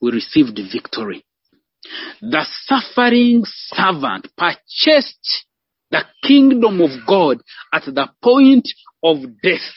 we 0.00 0.12
received 0.12 0.58
victory. 0.72 1.24
The 2.20 2.44
suffering 2.64 3.42
servant 3.44 4.28
purchased 4.36 5.46
the 5.90 6.04
kingdom 6.22 6.80
of 6.80 6.90
God 7.06 7.38
at 7.72 7.84
the 7.84 8.08
point 8.22 8.68
of 9.02 9.18
death. 9.42 9.72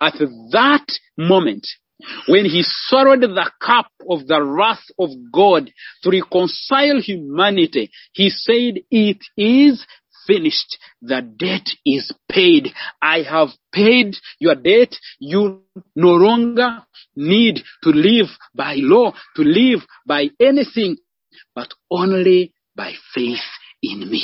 At 0.00 0.14
that 0.52 0.86
moment, 1.16 1.66
when 2.28 2.44
he 2.44 2.62
swallowed 2.64 3.20
the 3.20 3.50
cup 3.60 3.90
of 4.08 4.26
the 4.26 4.42
wrath 4.42 4.84
of 4.98 5.10
God 5.32 5.70
to 6.02 6.10
reconcile 6.10 7.00
humanity, 7.00 7.90
he 8.12 8.30
said, 8.30 8.80
it 8.90 9.18
is 9.36 9.86
finished. 10.30 10.78
The 11.02 11.22
debt 11.22 11.68
is 11.84 12.12
paid. 12.30 12.68
I 13.02 13.22
have 13.22 13.48
paid 13.72 14.16
your 14.38 14.54
debt. 14.54 14.94
You 15.18 15.62
no 15.96 16.10
longer 16.10 16.84
need 17.16 17.62
to 17.82 17.90
live 17.90 18.28
by 18.54 18.74
law, 18.76 19.12
to 19.36 19.42
live 19.42 19.80
by 20.06 20.28
anything, 20.40 20.96
but 21.54 21.68
only 21.90 22.52
by 22.76 22.92
faith 23.14 23.40
in 23.82 24.10
me. 24.10 24.22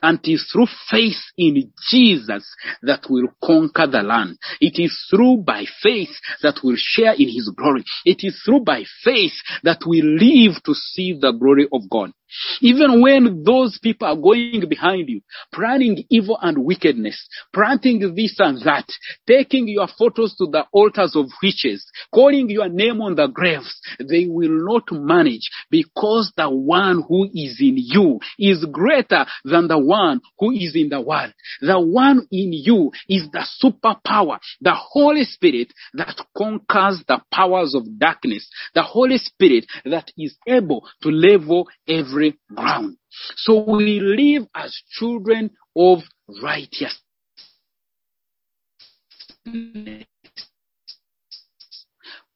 And 0.00 0.20
it 0.22 0.32
is 0.32 0.48
through 0.52 0.68
faith 0.90 1.20
in 1.36 1.72
Jesus 1.90 2.54
that 2.82 3.06
will 3.10 3.28
conquer 3.42 3.86
the 3.86 4.02
land. 4.02 4.38
It 4.60 4.80
is 4.82 4.96
through 5.10 5.38
by 5.38 5.64
faith 5.82 6.14
that 6.42 6.60
we'll 6.62 6.76
share 6.78 7.14
in 7.14 7.28
his 7.28 7.50
glory. 7.56 7.84
It 8.04 8.18
is 8.22 8.40
through 8.44 8.60
by 8.60 8.84
faith 9.02 9.32
that 9.64 9.80
we 9.86 10.02
live 10.02 10.62
to 10.64 10.74
see 10.74 11.18
the 11.20 11.32
glory 11.32 11.68
of 11.72 11.82
God. 11.90 12.12
Even 12.60 13.02
when 13.02 13.42
those 13.44 13.78
people 13.82 14.08
are 14.08 14.16
going 14.16 14.64
behind 14.68 15.08
you, 15.08 15.20
planning 15.52 16.04
evil 16.10 16.38
and 16.40 16.64
wickedness, 16.64 17.28
planting 17.52 18.14
this 18.14 18.36
and 18.38 18.60
that, 18.64 18.86
taking 19.26 19.68
your 19.68 19.88
photos 19.98 20.34
to 20.36 20.46
the 20.46 20.64
altars 20.72 21.14
of 21.16 21.26
witches, 21.42 21.84
calling 22.14 22.48
your 22.48 22.68
name 22.68 23.00
on 23.00 23.14
the 23.14 23.26
graves, 23.26 23.80
they 23.98 24.26
will 24.26 24.64
not 24.66 24.84
manage 24.92 25.48
because 25.70 26.32
the 26.36 26.48
one 26.48 27.02
who 27.08 27.24
is 27.34 27.58
in 27.60 27.76
you 27.76 28.18
is 28.38 28.64
greater 28.70 29.26
than 29.44 29.68
the 29.68 29.78
one 29.78 30.20
who 30.38 30.52
is 30.52 30.74
in 30.74 30.88
the 30.88 31.00
world. 31.00 31.32
The 31.60 31.80
one 31.80 32.26
in 32.30 32.52
you 32.52 32.92
is 33.08 33.28
the 33.32 33.46
superpower, 33.62 34.38
the 34.60 34.74
Holy 34.74 35.24
Spirit 35.24 35.72
that 35.94 36.16
conquers 36.36 37.02
the 37.06 37.20
powers 37.32 37.74
of 37.74 37.98
darkness, 37.98 38.48
the 38.74 38.82
Holy 38.82 39.18
Spirit 39.18 39.66
that 39.84 40.10
is 40.16 40.36
able 40.46 40.86
to 41.02 41.08
level 41.08 41.68
every 41.88 42.21
ground. 42.54 42.96
So 43.36 43.62
we 43.62 44.00
live 44.00 44.48
as 44.54 44.76
children 44.98 45.50
of 45.76 45.98
righteousness. 46.42 46.98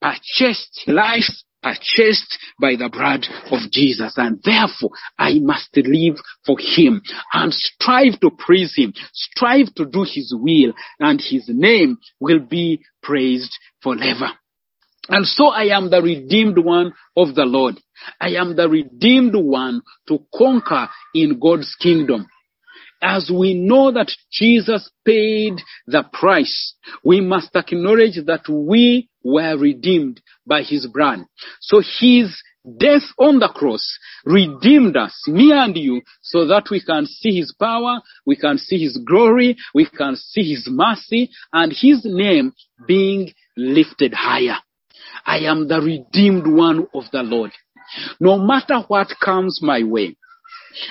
Purchased 0.01 0.83
life, 0.87 1.25
purchased 1.63 2.39
by 2.61 2.77
the 2.77 2.89
blood 2.93 3.27
of 3.51 3.71
Jesus. 3.71 4.15
And 4.17 4.41
therefore, 4.45 4.91
I 5.19 5.39
must 5.41 5.77
live 5.77 6.17
for 6.45 6.57
Him 6.59 7.03
and 7.33 7.53
strive 7.53 8.21
to 8.21 8.31
praise 8.31 8.75
Him, 8.77 8.93
strive 9.13 9.75
to 9.77 9.87
do 9.87 10.03
His 10.03 10.35
will, 10.37 10.73
and 11.01 11.21
His 11.21 11.45
name 11.49 11.99
will 12.21 12.41
be 12.41 12.83
praised 13.03 13.53
forever. 13.83 14.31
And 15.09 15.27
so 15.27 15.49
I 15.49 15.77
am 15.77 15.91
the 15.91 16.03
redeemed 16.03 16.59
one 16.59 16.93
of 17.17 17.35
the 17.35 17.45
Lord. 17.45 17.77
I 18.21 18.31
am 18.31 18.57
the 18.57 18.69
redeemed 18.69 19.35
one 19.35 19.83
to 20.09 20.19
conquer 20.35 20.89
in 21.15 21.39
God's 21.39 21.75
kingdom. 21.81 22.27
As 23.03 23.31
we 23.33 23.55
know 23.55 23.93
that 23.93 24.11
Jesus 24.33 24.91
paid 25.05 25.55
the 25.87 26.05
price, 26.13 26.75
we 27.05 27.21
must 27.21 27.55
acknowledge 27.55 28.19
that 28.27 28.49
we 28.49 29.09
were 29.23 29.57
redeemed 29.57 30.21
by 30.47 30.63
his 30.63 30.87
blood. 30.87 31.21
So 31.61 31.83
his 32.01 32.43
death 32.79 33.03
on 33.19 33.39
the 33.39 33.49
cross 33.49 33.99
redeemed 34.25 34.97
us, 34.97 35.15
me 35.29 35.53
and 35.53 35.77
you, 35.77 36.03
so 36.23 36.47
that 36.47 36.69
we 36.71 36.83
can 36.83 37.07
see 37.07 37.37
his 37.39 37.55
power, 37.59 38.01
we 38.25 38.35
can 38.37 38.59
see 38.59 38.79
his 38.83 38.99
glory, 39.07 39.57
we 39.75 39.87
can 39.87 40.17
see 40.17 40.55
his 40.55 40.67
mercy, 40.69 41.31
and 41.53 41.73
his 41.73 42.03
name 42.05 42.53
being 42.87 43.33
lifted 43.57 44.15
higher. 44.15 44.57
I 45.27 45.39
am 45.41 45.69
the 45.69 45.81
redeemed 45.81 46.47
one 46.47 46.87
of 46.95 47.05
the 47.13 47.23
Lord. 47.23 47.53
No 48.21 48.39
matter 48.39 48.81
what 48.89 49.09
comes 49.23 49.61
my 49.63 49.83
way, 49.83 50.17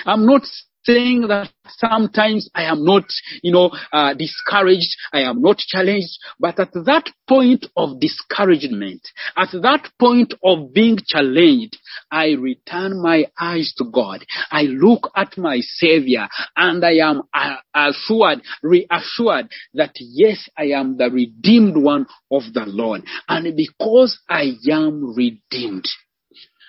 I'm 0.04 0.26
not 0.26 0.42
saying 0.86 1.26
that 1.28 1.50
sometimes 1.68 2.48
I 2.54 2.64
am 2.64 2.84
not, 2.84 3.04
you 3.42 3.52
know, 3.52 3.70
uh, 3.92 4.14
discouraged, 4.14 4.96
I 5.12 5.20
am 5.20 5.42
not 5.42 5.58
challenged, 5.58 6.18
but 6.38 6.58
at 6.60 6.72
that 6.72 7.10
point 7.28 7.66
of 7.76 8.00
discouragement, 8.00 9.02
at 9.36 9.48
that 9.52 9.90
point 9.98 10.34
of 10.44 10.72
being 10.72 10.98
challenged, 11.04 11.76
I 12.10 12.30
return 12.32 13.02
my 13.02 13.26
eyes 13.38 13.74
to 13.78 13.84
God. 13.84 14.24
I 14.50 14.62
look 14.62 15.10
at 15.16 15.36
my 15.36 15.58
Savior 15.60 16.28
and 16.56 16.84
I 16.84 16.98
am 16.98 17.22
uh, 17.34 17.56
assured, 17.74 18.42
reassured 18.62 19.48
that 19.74 19.94
yes, 19.98 20.48
I 20.56 20.66
am 20.66 20.96
the 20.96 21.10
redeemed 21.10 21.76
one 21.76 22.06
of 22.30 22.42
the 22.52 22.64
Lord. 22.66 23.02
And 23.28 23.56
because 23.56 24.18
I 24.28 24.52
am 24.70 25.14
redeemed, 25.16 25.88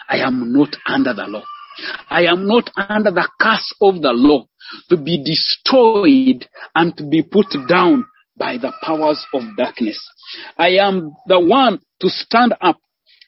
I 0.10 0.18
am 0.20 0.54
not 0.54 0.76
under 0.86 1.14
the 1.14 1.26
law. 1.28 1.44
I 2.10 2.26
am 2.26 2.48
not 2.48 2.70
under 2.76 3.12
the 3.12 3.28
curse 3.40 3.74
of 3.82 4.02
the 4.02 4.12
law 4.12 4.46
to 4.90 4.98
be 4.98 5.24
destroyed 5.24 6.48
and 6.76 6.96
to 6.98 7.08
be 7.08 7.24
put 7.24 7.48
down 7.68 8.06
by 8.38 8.58
the 8.58 8.72
powers 8.84 9.26
of 9.34 9.44
darkness. 9.58 10.00
I 10.58 10.78
am 10.78 11.14
the 11.28 11.40
one 11.40 11.80
to 12.02 12.10
stand 12.10 12.56
up 12.62 12.80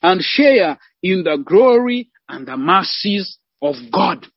and 0.01 0.21
share 0.21 0.77
in 1.01 1.23
the 1.23 1.38
glory 1.43 2.09
and 2.27 2.47
the 2.47 2.57
mercies 2.57 3.38
of 3.62 3.75
God. 3.91 4.27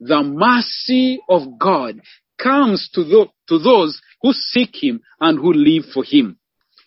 The 0.00 0.22
mercy 0.22 1.20
of 1.28 1.58
God 1.58 2.00
comes 2.40 2.88
to, 2.94 3.04
the, 3.04 3.26
to 3.48 3.58
those 3.58 4.00
who 4.22 4.32
seek 4.32 4.82
Him 4.82 5.00
and 5.20 5.38
who 5.38 5.52
live 5.52 5.84
for 5.92 6.04
Him. 6.04 6.38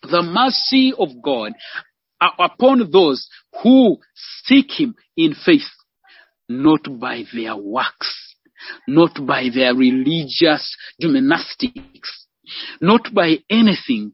The 0.04 0.22
mercy 0.22 0.94
of 0.98 1.10
God 1.22 1.54
upon 2.40 2.90
those 2.92 3.28
who 3.64 3.98
seek 4.46 4.72
Him 4.80 4.96
in 5.18 5.34
faith 5.34 5.68
not 6.52 6.82
by 7.00 7.24
their 7.34 7.56
works, 7.56 8.36
not 8.88 9.26
by 9.26 9.48
their 9.54 9.74
religious 9.76 10.76
gymnastics, 11.00 12.28
not 12.80 13.14
by 13.14 13.38
anything, 13.50 14.14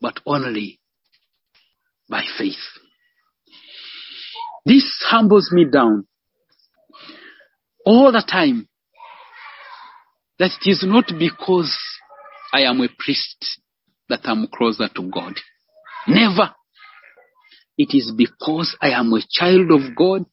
but 0.00 0.20
only 0.26 0.80
by 2.08 2.22
faith. 2.38 2.54
This 4.64 4.84
humbles 5.08 5.50
me 5.52 5.64
down 5.64 6.06
all 7.84 8.12
the 8.12 8.22
time. 8.28 8.68
That 10.38 10.50
it 10.60 10.70
is 10.70 10.84
not 10.86 11.06
because 11.18 11.76
I 12.52 12.60
am 12.62 12.80
a 12.80 12.88
priest 12.98 13.60
that 14.08 14.20
I'm 14.24 14.46
closer 14.46 14.88
to 14.94 15.10
God. 15.10 15.34
Never. 16.06 16.54
It 17.76 17.96
is 17.96 18.12
because 18.16 18.76
I 18.80 18.90
am 18.90 19.12
a 19.12 19.22
child 19.28 19.70
of 19.70 19.96
God. 19.96 20.26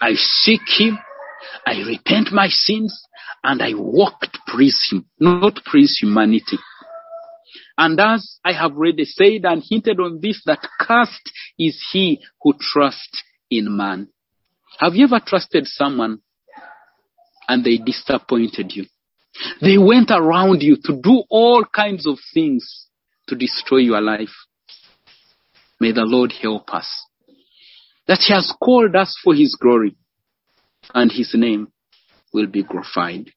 I 0.00 0.14
seek 0.14 0.62
Him. 0.78 0.98
I 1.66 1.82
repent 1.86 2.32
my 2.32 2.48
sins 2.48 3.06
and 3.44 3.62
I 3.62 3.72
walk 3.74 4.20
to 4.20 4.38
praise 4.46 4.88
Him, 4.90 5.06
not 5.18 5.64
praise 5.64 5.98
humanity. 6.00 6.58
And 7.76 7.98
as 8.00 8.38
I 8.44 8.52
have 8.52 8.72
already 8.72 9.04
said 9.04 9.44
and 9.44 9.62
hinted 9.66 10.00
on 10.00 10.18
this, 10.20 10.42
that 10.46 10.66
cursed 10.80 11.30
is 11.58 11.80
he 11.92 12.20
who 12.42 12.54
trusts 12.58 13.22
in 13.50 13.76
man. 13.76 14.08
Have 14.78 14.94
you 14.96 15.04
ever 15.04 15.20
trusted 15.24 15.66
someone 15.66 16.18
and 17.48 17.64
they 17.64 17.78
disappointed 17.78 18.72
you? 18.74 18.86
They 19.60 19.78
went 19.78 20.10
around 20.10 20.62
you 20.62 20.76
to 20.84 21.00
do 21.00 21.22
all 21.30 21.64
kinds 21.64 22.06
of 22.06 22.18
things 22.34 22.88
to 23.28 23.36
destroy 23.36 23.78
your 23.78 24.00
life. 24.00 24.34
May 25.78 25.92
the 25.92 26.04
Lord 26.04 26.32
help 26.32 26.74
us. 26.74 27.06
That 28.08 28.20
He 28.26 28.32
has 28.32 28.52
called 28.62 28.96
us 28.96 29.16
for 29.22 29.34
His 29.34 29.54
glory 29.54 29.94
and 30.94 31.12
His 31.12 31.32
name 31.34 31.68
will 32.32 32.46
be 32.46 32.62
glorified. 32.62 33.30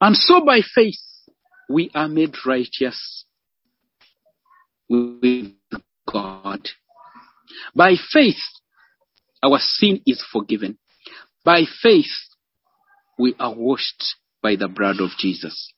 And 0.00 0.16
so 0.16 0.44
by 0.44 0.60
faith, 0.74 0.98
we 1.68 1.90
are 1.94 2.08
made 2.08 2.34
righteous 2.44 3.24
with 4.88 5.52
God. 6.10 6.68
By 7.74 7.94
faith, 8.12 8.42
our 9.42 9.58
sin 9.58 10.02
is 10.06 10.24
forgiven. 10.32 10.78
By 11.44 11.62
faith, 11.82 12.12
we 13.18 13.34
are 13.38 13.54
washed 13.54 14.16
by 14.42 14.56
the 14.56 14.68
blood 14.68 15.00
of 15.00 15.10
Jesus. 15.18 15.72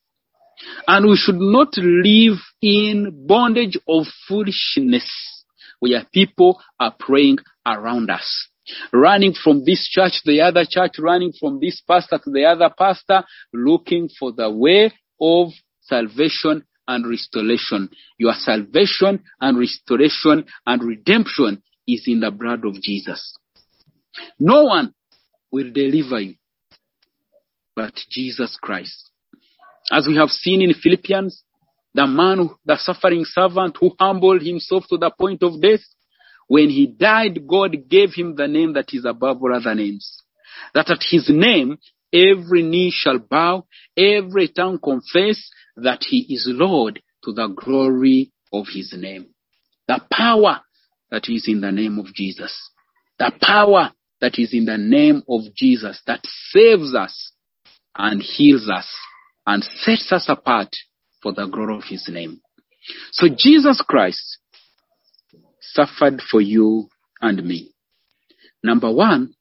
And 0.87 1.07
we 1.07 1.17
should 1.17 1.39
not 1.39 1.77
live 1.77 2.39
in 2.63 3.27
bondage 3.27 3.79
of 3.87 4.07
foolishness 4.27 5.36
where 5.81 6.05
people 6.13 6.61
are 6.79 6.95
praying 6.99 7.39
around 7.67 8.11
us. 8.11 8.49
Running 8.93 9.33
from 9.33 9.65
this 9.65 9.89
church 9.89 10.23
to 10.25 10.33
the 10.33 10.41
other 10.41 10.65
church, 10.69 10.99
running 10.99 11.33
from 11.39 11.61
this 11.61 11.81
pastor 11.81 12.19
to 12.19 12.31
the 12.31 12.45
other 12.45 12.71
pastor, 12.77 13.23
looking 13.53 14.09
for 14.19 14.33
the 14.33 14.51
way 14.51 14.93
of 15.21 15.49
salvation 15.83 16.65
and 16.89 17.09
restoration. 17.09 17.89
Your 18.19 18.35
salvation 18.35 19.23
and 19.41 19.59
restoration 19.59 20.47
and 20.67 20.83
redemption 20.83 21.63
is 21.87 22.05
in 22.07 22.21
the 22.21 22.33
blood 22.33 22.65
of 22.65 22.75
Jesus. 22.83 23.37
No 24.41 24.65
one 24.65 24.95
will 25.53 25.71
deliver 25.73 26.21
you 26.21 26.35
but 27.77 27.95
Jesus 28.11 28.59
Christ. 28.61 29.11
As 29.93 30.09
we 30.09 30.17
have 30.17 30.31
seen 30.31 30.63
in 30.63 30.75
Philippians, 30.75 31.45
the 31.97 32.07
man, 32.07 32.51
the 32.67 32.77
suffering 32.77 33.25
servant 33.25 33.79
who 33.81 33.97
humbled 33.99 34.43
himself 34.43 34.85
to 34.91 34.99
the 34.99 35.11
point 35.11 35.43
of 35.43 35.61
death, 35.63 35.81
when 36.47 36.69
he 36.69 36.87
died, 36.87 37.47
God 37.49 37.89
gave 37.89 38.13
him 38.13 38.37
the 38.37 38.47
name 38.47 38.75
that 38.75 38.93
is 38.93 39.07
above 39.07 39.43
all 39.43 39.57
other 39.57 39.75
names. 39.75 40.23
That 40.75 40.91
at 40.91 41.03
his 41.11 41.31
name, 41.31 41.79
every 42.13 42.63
knee 42.63 42.93
shall 42.95 43.19
bow, 43.19 43.67
every 43.97 44.49
tongue 44.49 44.79
confess 44.79 45.51
that 45.77 46.05
he 46.07 46.27
is 46.29 46.47
Lord 46.47 47.01
to 47.25 47.33
the 47.33 47.49
glory 47.49 48.31
of 48.53 48.67
his 48.73 48.95
name. 48.97 49.29
The 49.89 50.03
power 50.13 50.61
that 51.11 51.29
is 51.29 51.49
in 51.49 51.63
the 51.63 51.73
name 51.73 51.99
of 51.99 52.13
Jesus. 52.15 52.71
The 53.19 53.33
power 53.41 53.93
that 54.21 54.39
is 54.39 54.53
in 54.53 54.67
the 54.67 54.77
name 54.77 55.23
of 55.29 55.55
Jesus 55.55 56.03
that 56.07 56.21
saves 56.51 56.95
us 56.95 57.33
and 57.97 58.21
heals 58.21 58.69
us 58.69 58.87
and 59.47 59.65
sets 59.65 60.13
us 60.13 60.27
apart 60.29 60.69
for 61.23 61.33
the 61.33 61.47
glory 61.47 61.77
of 61.77 61.85
his 61.85 62.09
name. 62.09 62.41
So 63.13 63.29
Jesus 63.37 63.83
Christ 63.87 64.39
suffered 65.61 66.21
for 66.31 66.41
you 66.41 66.89
and 67.21 67.45
me. 67.45 67.73
Number 68.63 68.93
one, 68.93 69.35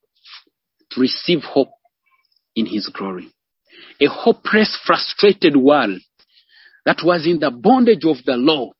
to 0.90 1.00
receive 1.00 1.42
hope 1.42 1.70
in 2.54 2.66
his 2.66 2.88
glory. 2.88 3.30
A 4.00 4.06
hopeless, 4.06 4.78
frustrated 4.84 5.56
world 5.56 6.00
that 6.84 6.98
was 7.04 7.26
in 7.26 7.40
the 7.40 7.50
bondage 7.50 8.04
of 8.04 8.16
the 8.24 8.36
law 8.36 8.70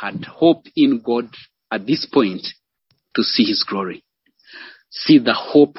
had 0.00 0.24
hope 0.24 0.64
in 0.76 1.02
God 1.04 1.28
at 1.70 1.86
this 1.86 2.06
point 2.12 2.46
to 3.14 3.22
see 3.22 3.44
his 3.44 3.64
glory. 3.68 4.04
See 4.90 5.18
the 5.18 5.34
hope 5.34 5.76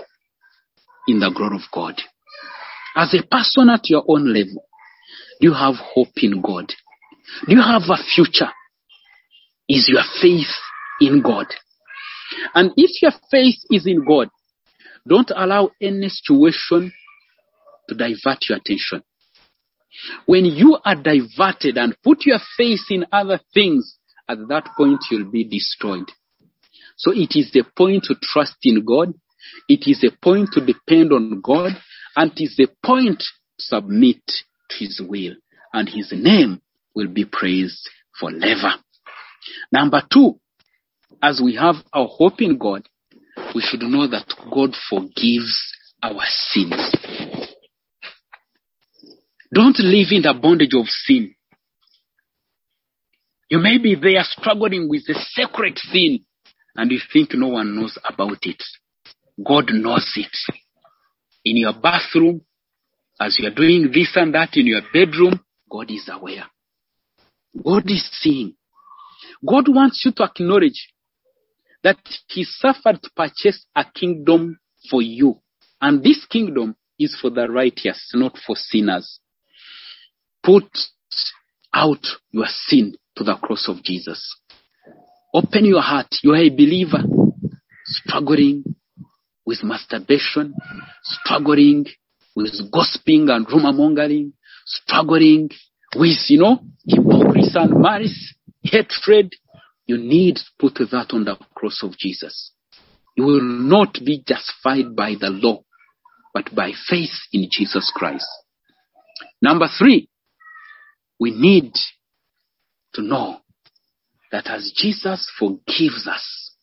in 1.08 1.20
the 1.20 1.32
glory 1.32 1.56
of 1.56 1.72
God. 1.72 2.02
As 2.96 3.14
a 3.14 3.26
person 3.26 3.70
at 3.70 3.90
your 3.90 4.04
own 4.08 4.34
level, 4.34 4.67
do 5.40 5.48
you 5.48 5.54
have 5.54 5.76
hope 5.76 6.18
in 6.18 6.42
God? 6.42 6.68
Do 7.48 7.56
you 7.56 7.62
have 7.62 7.84
a 7.90 7.98
future? 8.16 8.52
Is 9.70 9.90
your 9.90 10.04
faith 10.22 10.48
in 11.02 11.22
God? 11.22 11.48
And 12.54 12.72
if 12.78 13.02
your 13.02 13.12
faith 13.30 13.58
is 13.70 13.86
in 13.86 14.06
God, 14.06 14.30
don't 15.08 15.32
allow 15.36 15.72
any 15.82 16.10
situation 16.10 16.92
to 17.88 17.96
divert 17.96 18.50
your 18.50 18.58
attention. 18.58 19.04
When 20.26 20.46
you 20.46 20.78
are 20.84 20.96
diverted 20.96 21.78
and 21.78 21.96
put 22.04 22.26
your 22.26 22.40
faith 22.58 22.82
in 22.90 23.06
other 23.12 23.40
things, 23.54 23.98
at 24.30 24.38
that 24.50 24.70
point 24.76 25.00
you'll 25.10 25.32
be 25.32 25.44
destroyed. 25.44 26.10
So 26.98 27.12
it 27.12 27.36
is 27.36 27.52
the 27.52 27.64
point 27.76 28.04
to 28.06 28.16
trust 28.22 28.58
in 28.64 28.84
God. 28.86 29.14
It 29.70 29.88
is 29.88 30.04
a 30.04 30.12
point 30.22 30.50
to 30.54 30.66
depend 30.66 31.14
on 31.14 31.42
God. 31.42 31.72
And 32.16 32.32
it 32.36 32.44
is 32.44 32.56
the 32.58 32.68
point 32.84 33.20
to 33.20 33.26
submit 33.60 34.22
His 34.78 35.02
will. 35.06 35.34
And 35.74 35.90
His 35.90 36.12
name 36.12 36.62
will 36.96 37.08
be 37.08 37.26
praised 37.26 37.90
forever. 38.20 38.74
Number 39.72 40.02
two, 40.12 40.40
as 41.22 41.42
we 41.44 41.56
have 41.56 41.76
our 41.94 42.08
hope 42.08 42.42
in 42.42 42.58
God, 42.58 42.88
we 43.56 43.62
should 43.62 43.82
know 43.82 44.08
that 44.08 44.34
God 44.52 44.76
forgives 44.90 45.74
our 46.02 46.24
sins. 46.26 46.96
Don't 49.54 49.80
live 49.80 50.08
in 50.12 50.24
the 50.24 50.38
bondage 50.40 50.74
of 50.74 50.88
sin. 50.88 51.34
You 53.50 53.60
may 53.60 53.78
be 53.78 53.96
there 53.96 54.24
struggling 54.24 54.90
with 54.90 55.04
a 55.08 55.14
secret 55.14 55.80
sin 55.92 56.20
and 56.76 56.92
you 56.92 57.00
think 57.12 57.30
no 57.34 57.48
one 57.48 57.76
knows 57.76 57.98
about 58.08 58.40
it. 58.44 58.62
God 59.44 59.72
knows 59.72 60.12
it. 60.16 60.36
In 61.46 61.58
your 61.58 61.74
bathroom, 61.74 62.42
as 63.20 63.38
you 63.40 63.48
are 63.48 63.54
doing 63.54 63.90
this 63.94 64.12
and 64.16 64.34
that 64.34 64.56
in 64.56 64.68
your 64.68 64.82
bedroom, 64.94 65.40
God 65.70 65.90
is 65.90 66.10
aware. 66.12 66.46
God 67.64 67.84
is 67.88 68.08
seeing. 68.12 68.56
God 69.48 69.68
wants 69.68 70.04
you 70.06 70.12
to 70.14 70.24
acknowledge 70.24 70.94
that 71.84 71.98
He 72.28 72.44
suffered 72.44 73.02
to 73.02 73.10
purchase 73.16 73.66
a 73.76 73.86
kingdom 73.86 74.60
for 74.90 75.02
you. 75.02 75.42
And 75.82 76.04
this 76.04 76.26
kingdom 76.26 76.76
is 77.00 77.18
for 77.20 77.30
the 77.30 77.48
righteous, 77.50 78.12
not 78.14 78.38
for 78.46 78.56
sinners. 78.56 79.20
Put 80.44 80.66
out 81.74 82.06
your 82.32 82.48
sin 82.48 82.96
to 83.16 83.24
the 83.24 83.36
cross 83.36 83.68
of 83.68 83.84
Jesus. 83.84 84.38
Open 85.34 85.66
your 85.66 85.82
heart. 85.82 86.08
You 86.24 86.32
are 86.32 86.38
a 86.38 86.50
believer 86.50 87.04
struggling 87.86 88.64
with 89.46 89.64
masturbation, 89.64 90.56
struggling 91.04 91.86
with 92.38 92.72
gossiping 92.72 93.30
and 93.32 93.50
rumor 93.50 93.74
mongering, 93.74 94.32
struggling 94.64 95.50
with, 95.96 96.18
you 96.28 96.38
know, 96.38 96.60
hypocrisy 96.86 97.56
and 97.56 97.82
malice, 97.82 98.36
hatred. 98.62 99.34
You 99.88 99.98
need 99.98 100.36
to 100.36 100.44
put 100.60 100.76
that 100.76 101.08
on 101.14 101.26
the 101.26 101.36
cross 101.56 101.82
of 101.82 101.98
Jesus. 101.98 102.52
You 103.16 103.24
will 103.24 103.42
not 103.42 103.98
be 104.06 104.24
justified 104.24 104.96
by 104.96 105.16
the 105.20 105.32
law, 105.32 105.64
but 106.32 106.54
by 106.54 106.74
faith 106.88 107.10
in 107.34 107.48
Jesus 107.50 107.92
Christ. 107.96 108.28
Number 109.42 109.68
three, 109.80 110.08
we 111.20 111.32
need 111.32 111.74
to 112.94 113.02
know 113.02 113.40
that 114.32 114.46
as 114.46 114.72
Jesus 114.76 115.28
forgives 115.40 116.08
us, 116.08 116.54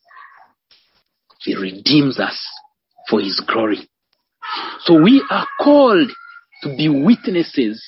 He 1.41 1.53
redeems 1.53 2.17
us 2.17 2.39
for 3.09 3.19
His 3.19 3.41
glory. 3.45 3.89
So 4.81 5.01
we 5.01 5.23
are 5.29 5.47
called 5.61 6.11
to 6.63 6.75
be 6.75 6.89
witnesses 6.89 7.83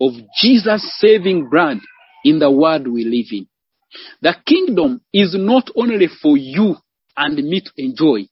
of 0.00 0.12
Jesus' 0.40 0.98
saving 0.98 1.48
blood 1.50 1.78
in 2.24 2.38
the 2.38 2.50
world 2.50 2.88
we 2.88 3.04
live 3.04 3.26
in. 3.30 3.46
The 4.20 4.34
kingdom 4.46 5.00
is 5.12 5.34
not 5.38 5.70
only 5.76 6.08
for 6.20 6.36
you 6.36 6.76
and 7.16 7.36
me 7.36 7.60
to 7.60 7.70
enjoy, 7.76 8.26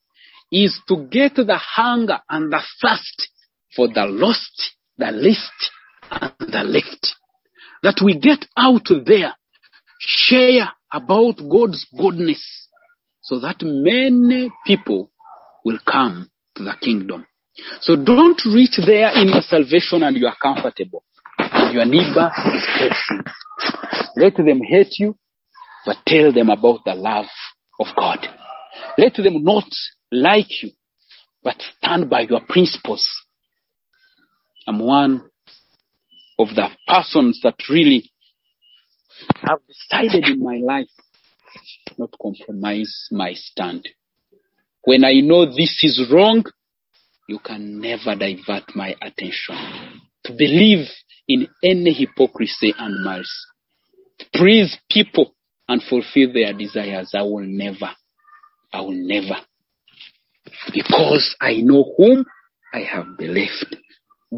is 0.52 0.78
to 0.88 1.06
get 1.10 1.34
the 1.36 1.58
hunger 1.58 2.18
and 2.28 2.52
the 2.52 2.60
thirst 2.80 3.28
for 3.74 3.88
the 3.88 4.06
lost, 4.06 4.74
the 4.98 5.10
least, 5.10 5.70
and 6.10 6.32
the 6.38 6.62
left. 6.64 7.16
That 7.82 8.00
we 8.04 8.18
get 8.18 8.46
out 8.56 8.88
there, 9.06 9.34
share 9.98 10.72
about 10.92 11.36
God's 11.50 11.86
goodness, 11.96 12.68
so 13.22 13.40
that 13.40 13.56
many 13.62 14.50
people 14.66 15.10
will 15.64 15.78
come 15.90 16.30
to 16.56 16.62
the 16.62 16.74
kingdom. 16.80 17.26
So 17.80 17.96
don't 17.96 18.40
reach 18.46 18.78
there 18.84 19.10
in 19.14 19.28
your 19.28 19.42
salvation 19.42 20.02
and 20.02 20.16
you 20.16 20.26
are 20.26 20.36
comfortable. 20.40 21.04
Your 21.72 21.84
neighbor 21.84 22.30
is 22.54 22.66
hating. 22.78 23.24
Let 24.16 24.36
them 24.36 24.60
hate 24.62 24.98
you, 24.98 25.16
but 25.86 25.96
tell 26.06 26.32
them 26.32 26.50
about 26.50 26.84
the 26.84 26.94
love 26.94 27.26
of 27.80 27.86
God. 27.96 28.26
Let 28.98 29.14
them 29.14 29.42
not 29.42 29.68
like 30.10 30.62
you, 30.62 30.70
but 31.42 31.56
stand 31.78 32.08
by 32.10 32.22
your 32.22 32.40
principles. 32.48 33.08
I'm 34.66 34.78
one 34.78 35.30
of 36.38 36.48
the 36.48 36.68
persons 36.88 37.40
that 37.42 37.56
really 37.68 38.10
have 39.42 39.58
decided 39.68 40.24
in 40.28 40.42
my 40.42 40.56
life 40.56 40.88
not 41.98 42.14
compromise 42.20 43.08
my 43.10 43.32
stand. 43.34 43.88
When 44.84 45.04
I 45.04 45.20
know 45.20 45.46
this 45.46 45.80
is 45.82 46.08
wrong, 46.12 46.44
you 47.28 47.38
can 47.38 47.80
never 47.80 48.14
divert 48.14 48.74
my 48.74 48.94
attention. 49.00 50.00
To 50.24 50.32
believe 50.32 50.86
in 51.28 51.48
any 51.62 51.92
hypocrisy 51.92 52.74
and 52.78 53.04
malice. 53.04 53.46
To 54.18 54.26
please 54.34 54.76
people 54.90 55.34
and 55.68 55.82
fulfill 55.82 56.32
their 56.32 56.52
desires, 56.52 57.12
I 57.14 57.22
will 57.22 57.44
never. 57.46 57.90
I 58.72 58.80
will 58.80 58.92
never. 58.92 59.40
Because 60.72 61.34
I 61.40 61.56
know 61.56 61.94
whom 61.96 62.24
I 62.72 62.80
have 62.80 63.16
believed. 63.18 63.76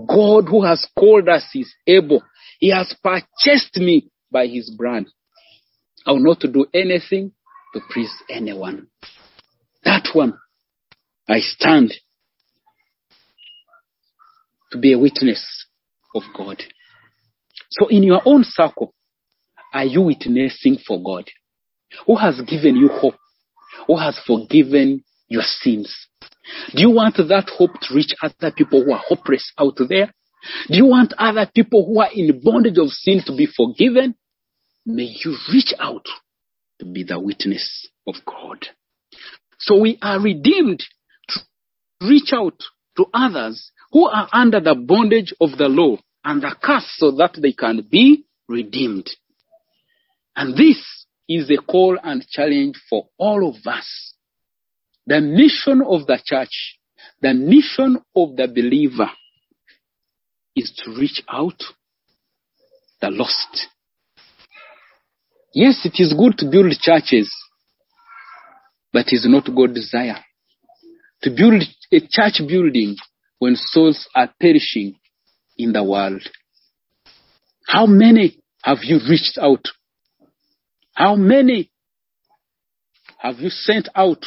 God 0.08 0.48
who 0.48 0.64
has 0.64 0.86
called 0.98 1.28
us 1.28 1.44
is 1.54 1.72
able. 1.86 2.22
He 2.58 2.70
has 2.70 2.94
purchased 3.02 3.76
me 3.76 4.10
by 4.30 4.46
his 4.46 4.70
brand. 4.70 5.08
I 6.06 6.12
will 6.12 6.20
not 6.20 6.40
do 6.40 6.66
anything 6.72 7.32
to 7.74 7.80
please 7.90 8.12
anyone. 8.30 8.88
That 9.84 10.08
one, 10.12 10.38
I 11.28 11.40
stand 11.40 11.92
to 14.72 14.78
be 14.78 14.92
a 14.92 14.98
witness 14.98 15.66
of 16.14 16.22
God. 16.36 16.62
So 17.70 17.88
in 17.88 18.02
your 18.02 18.22
own 18.24 18.44
circle, 18.44 18.92
are 19.72 19.84
you 19.84 20.02
witnessing 20.02 20.78
for 20.86 21.02
God? 21.02 21.28
Who 22.06 22.16
has 22.16 22.40
given 22.42 22.76
you 22.76 22.88
hope? 22.88 23.16
Who 23.86 23.96
has 23.96 24.18
forgiven 24.26 25.04
your 25.28 25.42
sins? 25.42 25.94
Do 26.74 26.82
you 26.82 26.90
want 26.90 27.16
that 27.16 27.50
hope 27.56 27.72
to 27.82 27.94
reach 27.94 28.14
other 28.22 28.54
people 28.54 28.84
who 28.84 28.92
are 28.92 29.02
hopeless 29.06 29.52
out 29.58 29.78
there? 29.88 30.12
Do 30.68 30.76
you 30.76 30.86
want 30.86 31.12
other 31.18 31.50
people 31.52 31.84
who 31.86 32.00
are 32.00 32.10
in 32.12 32.40
bondage 32.42 32.78
of 32.78 32.88
sin 32.88 33.22
to 33.26 33.36
be 33.36 33.46
forgiven? 33.46 34.14
May 34.84 35.14
you 35.24 35.36
reach 35.52 35.74
out 35.78 36.06
to 36.78 36.86
be 36.86 37.02
the 37.02 37.18
witness 37.18 37.88
of 38.06 38.14
God. 38.24 38.66
So 39.58 39.80
we 39.80 39.98
are 40.02 40.20
redeemed 40.20 40.84
to 41.28 41.40
reach 42.02 42.32
out 42.32 42.60
to 42.96 43.06
others 43.12 43.72
who 43.96 44.06
are 44.08 44.28
under 44.30 44.60
the 44.60 44.74
bondage 44.74 45.32
of 45.40 45.56
the 45.56 45.68
law 45.68 45.96
and 46.22 46.42
the 46.42 46.54
curse 46.62 46.84
so 46.98 47.12
that 47.12 47.32
they 47.40 47.52
can 47.52 47.80
be 47.90 48.26
redeemed. 48.46 49.08
And 50.36 50.54
this 50.54 51.06
is 51.26 51.50
a 51.50 51.56
call 51.62 51.96
and 52.04 52.22
challenge 52.28 52.76
for 52.90 53.08
all 53.16 53.48
of 53.48 53.54
us. 53.66 54.12
The 55.06 55.22
mission 55.22 55.80
of 55.80 56.06
the 56.06 56.20
church, 56.22 56.76
the 57.22 57.32
mission 57.32 57.96
of 58.14 58.36
the 58.36 58.48
believer 58.48 59.08
is 60.54 60.78
to 60.84 60.90
reach 61.00 61.22
out 61.26 61.62
the 63.00 63.08
lost. 63.08 63.68
Yes, 65.54 65.86
it 65.86 66.02
is 66.02 66.12
good 66.12 66.36
to 66.36 66.50
build 66.50 66.70
churches, 66.82 67.34
but 68.92 69.06
it 69.06 69.14
is 69.14 69.26
not 69.26 69.46
God's 69.56 69.72
desire. 69.72 70.22
To 71.22 71.30
build 71.30 71.62
a 71.90 72.00
church 72.10 72.46
building 72.46 72.96
when 73.38 73.56
souls 73.56 74.08
are 74.14 74.30
perishing 74.40 74.96
in 75.56 75.72
the 75.72 75.82
world. 75.82 76.22
How 77.66 77.86
many 77.86 78.38
have 78.62 78.78
you 78.82 78.98
reached 79.08 79.38
out? 79.40 79.64
How 80.94 81.14
many 81.16 81.70
have 83.18 83.38
you 83.38 83.50
sent 83.50 83.88
out 83.94 84.24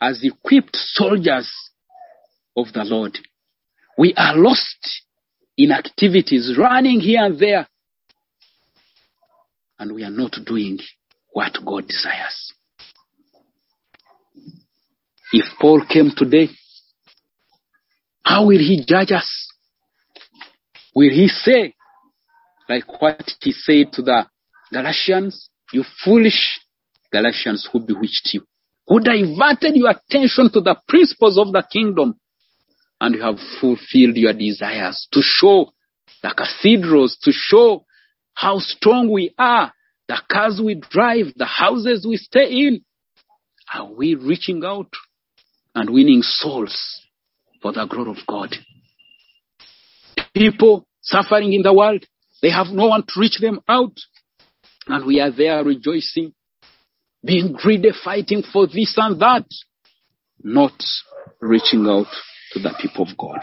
as 0.00 0.20
equipped 0.22 0.74
soldiers 0.74 1.52
of 2.56 2.72
the 2.72 2.84
Lord? 2.84 3.18
We 3.98 4.14
are 4.16 4.36
lost 4.36 5.02
in 5.56 5.72
activities, 5.72 6.54
running 6.58 7.00
here 7.00 7.24
and 7.24 7.38
there, 7.38 7.66
and 9.78 9.94
we 9.94 10.04
are 10.04 10.10
not 10.10 10.36
doing 10.44 10.78
what 11.32 11.52
God 11.64 11.86
desires. 11.86 12.52
If 15.32 15.44
Paul 15.60 15.84
came 15.88 16.10
today, 16.16 16.48
how 18.26 18.44
will 18.46 18.58
he 18.58 18.84
judge 18.84 19.12
us? 19.12 19.52
Will 20.96 21.10
he 21.10 21.28
say, 21.28 21.74
like 22.68 23.00
what 23.00 23.22
he 23.40 23.52
said 23.52 23.92
to 23.92 24.02
the 24.02 24.26
Galatians, 24.72 25.48
you 25.72 25.84
foolish 26.04 26.58
Galatians 27.12 27.68
who 27.72 27.78
bewitched 27.78 28.30
you, 28.32 28.42
who 28.88 28.98
diverted 28.98 29.76
your 29.76 29.90
attention 29.90 30.50
to 30.52 30.60
the 30.60 30.74
principles 30.88 31.38
of 31.38 31.52
the 31.52 31.62
kingdom, 31.72 32.18
and 33.00 33.14
you 33.14 33.22
have 33.22 33.38
fulfilled 33.60 34.16
your 34.16 34.32
desires 34.32 35.06
to 35.12 35.20
show 35.22 35.70
the 36.24 36.34
cathedrals, 36.36 37.16
to 37.22 37.30
show 37.32 37.84
how 38.34 38.58
strong 38.58 39.08
we 39.08 39.32
are, 39.38 39.72
the 40.08 40.20
cars 40.28 40.60
we 40.60 40.74
drive, 40.74 41.26
the 41.36 41.46
houses 41.46 42.04
we 42.04 42.16
stay 42.16 42.50
in. 42.50 42.84
Are 43.72 43.88
we 43.88 44.16
reaching 44.16 44.64
out 44.64 44.90
and 45.76 45.90
winning 45.90 46.22
souls 46.22 47.05
for 47.66 47.72
the 47.72 47.86
glory 47.86 48.10
of 48.10 48.26
God? 48.28 48.54
People 50.32 50.86
suffering 51.02 51.52
in 51.52 51.62
the 51.62 51.72
world, 51.72 52.04
they 52.40 52.50
have 52.50 52.68
no 52.68 52.88
one 52.88 53.02
to 53.02 53.20
reach 53.20 53.38
them 53.40 53.60
out. 53.68 53.96
And 54.86 55.04
we 55.04 55.20
are 55.20 55.32
there 55.32 55.64
rejoicing, 55.64 56.32
being 57.24 57.54
greedy, 57.54 57.90
fighting 58.04 58.44
for 58.52 58.68
this 58.68 58.94
and 58.96 59.20
that, 59.20 59.46
not 60.44 60.80
reaching 61.40 61.86
out 61.88 62.06
to 62.52 62.60
the 62.60 62.72
people 62.80 63.08
of 63.08 63.16
God. 63.18 63.40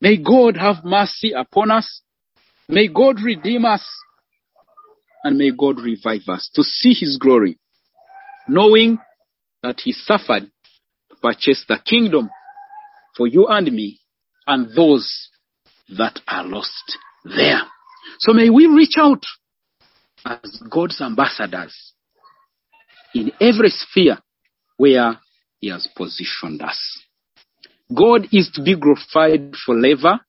May 0.00 0.16
God 0.16 0.56
have 0.56 0.84
mercy 0.84 1.30
upon 1.30 1.70
us. 1.70 2.02
May 2.68 2.88
God 2.88 3.20
redeem 3.22 3.64
us. 3.64 3.86
And 5.22 5.38
may 5.38 5.52
God 5.52 5.78
revive 5.78 6.28
us 6.28 6.50
to 6.54 6.64
see 6.64 6.92
his 6.92 7.18
glory, 7.18 7.56
knowing 8.48 8.98
that 9.62 9.78
he 9.78 9.92
suffered 9.92 10.50
to 11.10 11.16
purchase 11.22 11.64
the 11.68 11.78
kingdom 11.78 12.28
for 13.16 13.26
you 13.26 13.46
and 13.48 13.72
me 13.72 14.00
and 14.46 14.74
those 14.74 15.28
that 15.96 16.20
are 16.26 16.44
lost 16.44 16.98
there. 17.24 17.62
So 18.18 18.32
may 18.32 18.50
we 18.50 18.66
reach 18.66 18.94
out 18.96 19.22
as 20.24 20.62
God's 20.70 21.00
ambassadors 21.00 21.92
in 23.14 23.32
every 23.40 23.68
sphere 23.68 24.18
where 24.76 25.18
he 25.60 25.68
has 25.68 25.88
positioned 25.94 26.62
us. 26.62 26.78
God 27.94 28.28
is 28.32 28.50
to 28.54 28.62
be 28.62 28.76
glorified 28.76 29.54
forever 29.64 30.20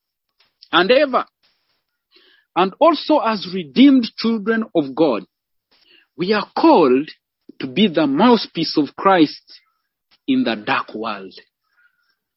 and 0.72 0.92
ever. 0.92 1.26
And 2.56 2.74
also 2.80 3.20
as 3.20 3.48
redeemed 3.54 4.06
children 4.18 4.66
of 4.76 4.96
God, 4.96 5.24
we 6.16 6.34
are 6.34 6.48
called 6.56 7.10
to 7.60 7.68
be 7.68 7.88
the 7.88 8.06
mouthpiece 8.06 8.78
of 8.78 8.96
Christ 8.96 9.60
in 10.28 10.44
the 10.44 10.56
dark 10.56 10.94
world. 10.94 11.34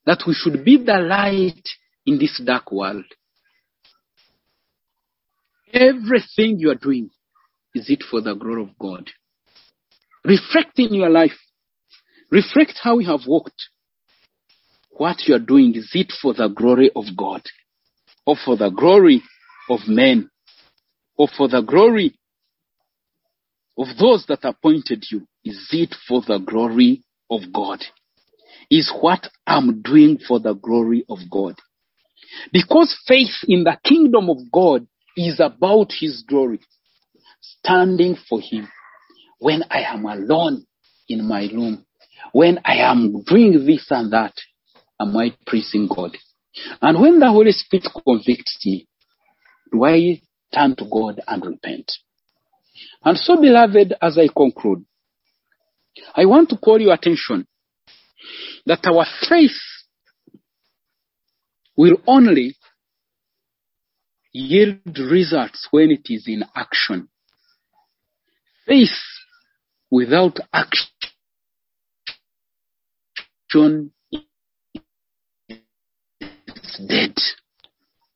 That 0.07 0.23
we 0.27 0.35
should 0.35 0.65
be 0.65 0.77
the 0.79 0.99
light 0.99 1.69
in 2.07 2.19
this 2.19 2.41
dark 2.45 2.71
world. 2.71 3.05
Everything 5.73 6.59
you 6.59 6.71
are 6.71 6.77
doing, 6.77 7.11
is 7.75 7.91
it 7.91 8.05
for 8.09 8.21
the 8.21 8.35
glory 8.35 8.63
of 8.63 8.79
God? 8.79 9.11
Reflect 10.25 10.79
in 10.79 10.95
your 10.95 11.11
life. 11.11 11.37
Reflect 12.31 12.75
how 12.83 12.99
you 12.99 13.11
have 13.11 13.27
walked. 13.27 13.69
What 14.91 15.27
you 15.27 15.35
are 15.35 15.41
doing, 15.41 15.75
is 15.75 15.91
it 15.93 16.13
for 16.23 16.33
the 16.33 16.49
glory 16.49 16.91
of 16.97 17.05
God? 17.17 17.43
Or 18.25 18.37
for 18.43 18.57
the 18.57 18.71
glory 18.71 19.23
of 19.69 19.81
men? 19.87 20.31
Or 21.19 21.29
for 21.37 21.49
the 21.49 21.61
glory 21.61 22.19
of 23.77 23.89
those 23.99 24.25
that 24.29 24.45
appointed 24.45 25.05
you? 25.11 25.27
Is 25.45 25.69
it 25.73 25.95
for 26.09 26.23
the 26.23 26.39
glory 26.39 27.03
of 27.31 27.53
God? 27.53 27.81
Is 28.71 28.93
what 29.01 29.29
I'm 29.47 29.83
doing 29.83 30.19
for 30.27 30.41
the 30.41 30.55
glory 30.55 31.05
of 31.09 31.19
God? 31.31 31.55
Because 32.53 32.97
faith 33.07 33.45
in 33.47 33.65
the 33.65 33.79
kingdom 33.85 34.29
of 34.29 34.39
God 34.53 34.87
is 35.17 35.41
about 35.41 35.93
his 35.99 36.25
glory. 36.27 36.61
Standing 37.41 38.17
for 38.29 38.41
him. 38.41 38.69
When 39.39 39.63
I 39.71 39.83
am 39.83 40.05
alone 40.05 40.67
in 41.09 41.27
my 41.29 41.49
room, 41.53 41.85
when 42.33 42.59
I 42.65 42.77
am 42.79 43.23
doing 43.23 43.65
this 43.67 43.87
and 43.91 44.13
that, 44.13 44.35
am 45.01 45.17
I 45.17 45.35
praising 45.47 45.89
God? 45.89 46.17
And 46.83 47.01
when 47.01 47.19
the 47.19 47.29
Holy 47.31 47.53
Spirit 47.53 47.87
convicts 48.05 48.59
me, 48.65 48.89
do 49.71 49.85
I 49.85 50.21
turn 50.53 50.75
to 50.77 50.87
God 50.91 51.21
and 51.27 51.45
repent? 51.45 51.93
And 53.05 53.17
so, 53.17 53.41
beloved, 53.41 53.95
as 54.01 54.19
I 54.19 54.29
conclude, 54.35 54.85
I 56.15 56.25
want 56.25 56.49
to 56.51 56.57
call 56.57 56.81
your 56.81 56.95
attention 56.95 57.47
that 58.67 58.85
our 58.87 59.07
faith 59.29 59.59
will 61.77 61.97
only 62.07 62.57
yield 64.33 64.99
results 64.99 65.69
when 65.71 65.91
it 65.91 66.07
is 66.13 66.25
in 66.27 66.45
action. 66.55 67.09
Faith 68.67 68.89
without 69.91 70.39
action 70.53 70.89
is 75.51 76.81
dead. 76.89 77.15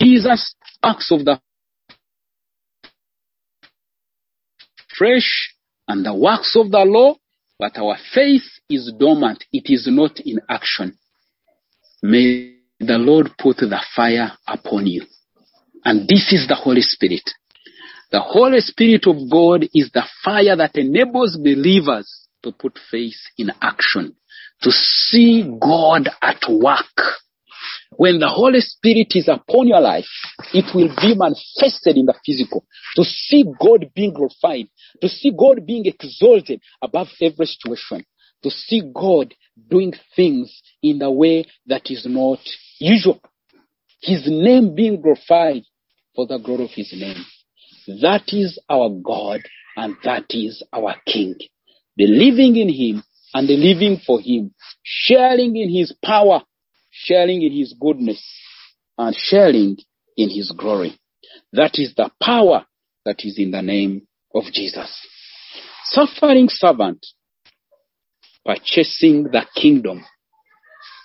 Jesus 0.01 0.55
acts 0.83 1.13
of 1.13 1.25
the 1.25 1.41
flesh 4.97 5.55
and 5.89 6.05
the 6.05 6.15
works 6.15 6.57
of 6.57 6.71
the 6.71 6.79
law, 6.79 7.15
but 7.61 7.77
our 7.77 7.97
faith 8.15 8.43
is 8.71 8.91
dormant. 8.99 9.45
It 9.53 9.71
is 9.71 9.87
not 9.91 10.19
in 10.21 10.41
action. 10.49 10.97
May 12.03 12.55
the 12.81 12.97
Lord 12.97 13.33
put 13.39 13.59
the 13.59 13.85
fire 13.95 14.33
upon 14.49 14.87
you. 14.87 15.05
And 15.85 16.09
this 16.09 16.33
is 16.33 16.49
the 16.49 16.55
Holy 16.55 16.81
Spirit. 16.81 17.29
The 18.11 18.21
Holy 18.21 18.61
Spirit 18.61 19.07
of 19.07 19.31
God 19.31 19.65
is 19.75 19.91
the 19.93 20.05
fire 20.25 20.57
that 20.57 20.77
enables 20.77 21.37
believers 21.37 22.27
to 22.43 22.51
put 22.51 22.79
faith 22.91 23.21
in 23.37 23.51
action, 23.61 24.17
to 24.63 24.71
see 24.71 25.43
God 25.61 26.09
at 26.23 26.41
work. 26.49 26.97
When 27.97 28.19
the 28.21 28.29
Holy 28.29 28.61
Spirit 28.61 29.09
is 29.15 29.29
upon 29.29 29.67
your 29.67 29.81
life, 29.81 30.07
it 30.55 30.75
will 30.75 30.89
be 31.01 31.15
manifested 31.15 31.97
in 31.97 32.07
the 32.07 32.15
physical. 32.25 32.65
To 32.97 33.05
see 33.05 33.45
God 33.61 33.91
being 33.95 34.15
glorified, 34.15 34.69
to 35.01 35.09
see 35.09 35.33
God 35.37 35.67
being 35.67 35.87
exalted 35.87 36.63
above 36.81 37.09
every 37.21 37.47
situation, 37.47 38.05
to 38.43 38.51
see 38.51 38.83
God 38.95 39.35
doing 39.69 39.93
things 40.15 40.63
in 40.83 40.99
the 40.99 41.11
way 41.11 41.47
that 41.67 41.91
is 41.91 42.07
not 42.09 42.39
usual. 42.79 43.21
His 44.03 44.27
name 44.27 44.75
being 44.75 45.01
glorified 45.01 45.65
for 46.15 46.27
the 46.27 46.39
glory 46.39 46.65
of 46.65 46.71
his 46.71 46.93
name. 46.93 47.25
That 48.01 48.23
is 48.29 48.59
our 48.69 48.89
God 48.89 49.41
and 49.77 49.97
that 50.05 50.27
is 50.31 50.63
our 50.73 50.95
King. 51.07 51.35
Believing 51.97 52.57
in 52.57 52.69
him 52.69 53.03
and 53.35 53.49
the 53.49 53.57
living 53.57 54.01
for 54.07 54.21
him, 54.21 54.55
sharing 54.83 55.57
in 55.57 55.71
his 55.71 55.95
power, 56.03 56.43
sharing 56.91 57.43
in 57.43 57.53
his 57.53 57.75
goodness, 57.79 58.23
and 58.99 59.15
sharing 59.17 59.77
in 60.17 60.29
his 60.29 60.53
glory. 60.53 60.99
That 61.53 61.79
is 61.79 61.95
the 61.95 62.11
power 62.23 62.67
that 63.05 63.25
is 63.25 63.39
in 63.39 63.51
the 63.51 63.63
name 63.63 64.07
of 64.35 64.45
Jesus. 64.53 65.07
Suffering 65.85 66.49
servant 66.49 67.05
purchasing 68.45 69.25
the 69.25 69.45
kingdom 69.55 70.05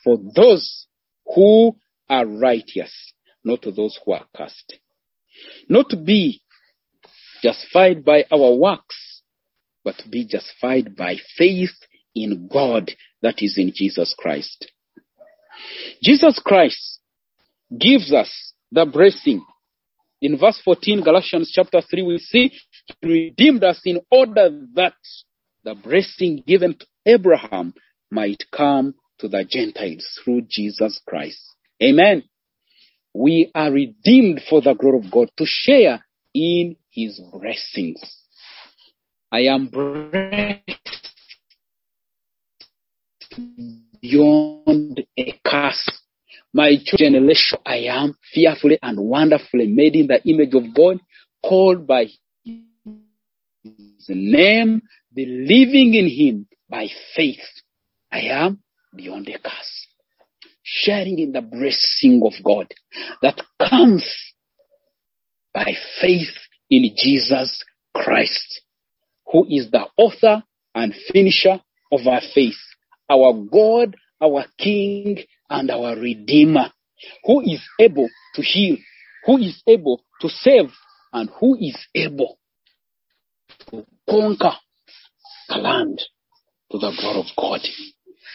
for 0.03 0.17
those 0.35 0.87
who 1.33 1.75
are 2.09 2.25
righteous, 2.25 3.13
not 3.43 3.65
those 3.75 3.99
who 4.03 4.13
are 4.13 4.25
cast. 4.35 4.75
Not 5.67 5.89
to 5.89 5.97
be 5.97 6.41
justified 7.43 8.05
by 8.05 8.25
our 8.31 8.55
works, 8.55 9.21
but 9.83 9.97
to 9.99 10.09
be 10.09 10.25
justified 10.25 10.95
by 10.95 11.17
faith 11.37 11.75
in 12.15 12.47
God 12.51 12.91
that 13.21 13.35
is 13.39 13.57
in 13.57 13.71
Jesus 13.75 14.15
Christ. 14.17 14.71
Jesus 16.01 16.39
Christ 16.43 16.99
gives 17.77 18.13
us 18.13 18.53
the 18.71 18.85
blessing. 18.85 19.43
In 20.21 20.37
verse 20.37 20.59
14, 20.63 21.03
Galatians 21.03 21.51
chapter 21.53 21.81
3, 21.81 22.01
we 22.03 22.17
see 22.17 22.51
he 23.01 23.07
redeemed 23.07 23.63
us 23.63 23.81
in 23.85 23.99
order 24.09 24.49
that 24.73 24.93
the 25.63 25.75
blessing 25.75 26.43
given 26.45 26.75
to 26.75 26.85
Abraham 27.05 27.73
might 28.11 28.43
come 28.55 28.95
to 29.19 29.27
the 29.27 29.43
Gentiles 29.43 30.05
through 30.23 30.43
Jesus 30.49 31.01
Christ. 31.07 31.39
Amen. 31.81 32.23
We 33.13 33.51
are 33.55 33.71
redeemed 33.71 34.41
for 34.49 34.61
the 34.61 34.73
glory 34.73 34.99
of 35.05 35.11
God 35.11 35.29
to 35.37 35.45
share 35.45 36.05
in 36.33 36.75
his 36.89 37.19
blessings. 37.31 38.01
I 39.31 39.41
am 39.41 39.67
blessed 39.67 40.61
beyond 44.09 45.03
a 45.17 45.39
curse. 45.45 45.89
My 46.53 46.75
generation, 46.83 47.59
I 47.65 47.77
am 47.89 48.15
fearfully 48.33 48.79
and 48.81 48.99
wonderfully 48.99 49.67
made 49.67 49.95
in 49.95 50.07
the 50.07 50.21
image 50.29 50.53
of 50.53 50.73
God, 50.73 50.99
called 51.43 51.85
by 51.85 52.05
his 52.43 54.05
name, 54.07 54.81
believing 55.13 55.93
in 55.95 56.07
him 56.07 56.47
by 56.69 56.87
faith. 57.15 57.43
I 58.11 58.21
am 58.21 58.61
beyond 58.95 59.27
a 59.27 59.39
curse. 59.39 59.87
Sharing 60.63 61.19
in 61.19 61.31
the 61.31 61.41
blessing 61.41 62.21
of 62.25 62.33
God 62.43 62.73
that 63.21 63.41
comes 63.59 64.09
by 65.53 65.73
faith 66.01 66.33
in 66.69 66.89
Jesus 66.97 67.63
Christ, 67.93 68.61
who 69.31 69.45
is 69.49 69.69
the 69.71 69.85
author 69.97 70.43
and 70.73 70.93
finisher 71.11 71.61
of 71.91 72.07
our 72.07 72.21
faith, 72.33 72.57
our 73.09 73.33
God, 73.33 73.95
our 74.21 74.45
King, 74.57 75.19
and 75.49 75.69
our 75.71 75.95
Redeemer, 75.95 76.71
who 77.23 77.41
is 77.41 77.61
able 77.79 78.09
to 78.35 78.41
heal, 78.41 78.77
who 79.25 79.37
is 79.37 79.61
able 79.67 80.01
to 80.21 80.29
save, 80.29 80.71
and 81.13 81.29
who 81.39 81.55
is 81.55 81.77
able 81.93 82.37
to 83.71 83.85
conquer 84.09 84.53
the 85.49 85.57
land 85.57 86.01
to 86.71 86.77
the 86.79 86.91
glory 86.99 87.19
of 87.19 87.25
God. 87.37 87.61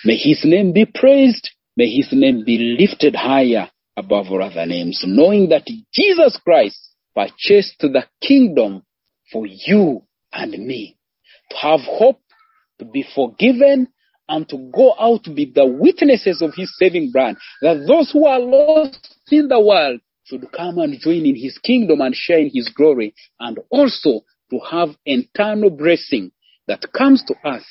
May 0.05 0.17
his 0.17 0.43
name 0.45 0.73
be 0.73 0.87
praised. 0.87 1.51
May 1.77 1.91
his 1.91 2.09
name 2.13 2.45
be 2.45 2.77
lifted 2.79 3.15
higher 3.15 3.71
above 3.97 4.27
all 4.31 4.43
other 4.43 4.67
names, 4.67 5.03
knowing 5.07 5.49
that 5.51 5.69
Jesus 5.93 6.39
Christ 6.43 6.79
purchased 7.15 7.81
the 7.81 8.05
kingdom 8.21 8.83
for 9.33 9.47
you 9.47 10.03
and 10.33 10.53
me 10.53 10.97
to 11.51 11.57
have 11.57 11.81
hope, 11.81 12.21
to 12.79 12.85
be 12.85 13.05
forgiven, 13.15 13.89
and 14.31 14.49
to 14.49 14.71
go 14.73 14.95
out 14.99 15.25
to 15.25 15.35
be 15.35 15.45
the 15.45 15.67
witnesses 15.67 16.41
of 16.41 16.55
his 16.55 16.73
saving 16.79 17.11
brand. 17.11 17.37
That 17.61 17.85
those 17.87 18.11
who 18.13 18.27
are 18.27 18.39
lost 18.39 19.17
in 19.31 19.49
the 19.49 19.61
world 19.61 20.01
should 20.25 20.47
come 20.53 20.79
and 20.79 20.99
join 21.01 21.27
in 21.27 21.35
his 21.35 21.59
kingdom 21.59 22.01
and 22.01 22.15
share 22.15 22.39
in 22.39 22.51
his 22.55 22.69
glory, 22.69 23.13
and 23.41 23.59
also 23.71 24.21
to 24.51 24.61
have 24.71 24.91
eternal 25.05 25.71
blessing 25.71 26.31
that 26.69 26.85
comes 26.97 27.25
to 27.25 27.35
us 27.49 27.65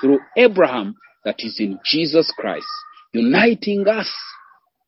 through 0.00 0.20
Abraham 0.36 0.94
that 1.24 1.36
is 1.40 1.58
in 1.58 1.80
Jesus 1.84 2.32
Christ, 2.38 2.66
uniting 3.12 3.86
us 3.88 4.10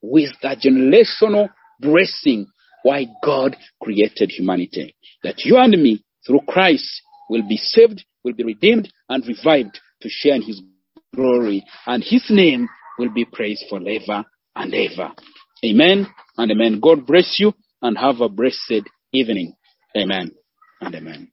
with 0.00 0.30
the 0.42 0.56
generational 0.56 1.48
blessing 1.80 2.46
why 2.84 3.06
God 3.24 3.56
created 3.82 4.30
humanity. 4.30 4.94
That 5.24 5.44
you 5.44 5.56
and 5.56 5.72
me, 5.72 6.04
through 6.24 6.42
Christ, 6.46 7.02
will 7.28 7.42
be 7.42 7.56
saved, 7.56 8.04
will 8.22 8.34
be 8.34 8.44
redeemed, 8.44 8.92
and 9.08 9.26
revived 9.26 9.80
to 10.02 10.08
share 10.08 10.36
in 10.36 10.42
his 10.42 10.62
glory, 11.16 11.64
and 11.86 12.04
his 12.04 12.24
name 12.30 12.68
will 12.98 13.12
be 13.12 13.24
praised 13.24 13.64
forever 13.70 14.24
and 14.54 14.74
ever. 14.74 15.12
Amen 15.64 16.06
and 16.36 16.52
amen. 16.52 16.80
God 16.80 17.06
bless 17.06 17.36
you 17.38 17.52
and 17.82 17.98
have 17.98 18.20
a 18.20 18.28
blessed 18.28 18.88
evening. 19.12 19.54
Amen 19.96 20.30
and 20.80 20.94
amen. 20.94 21.32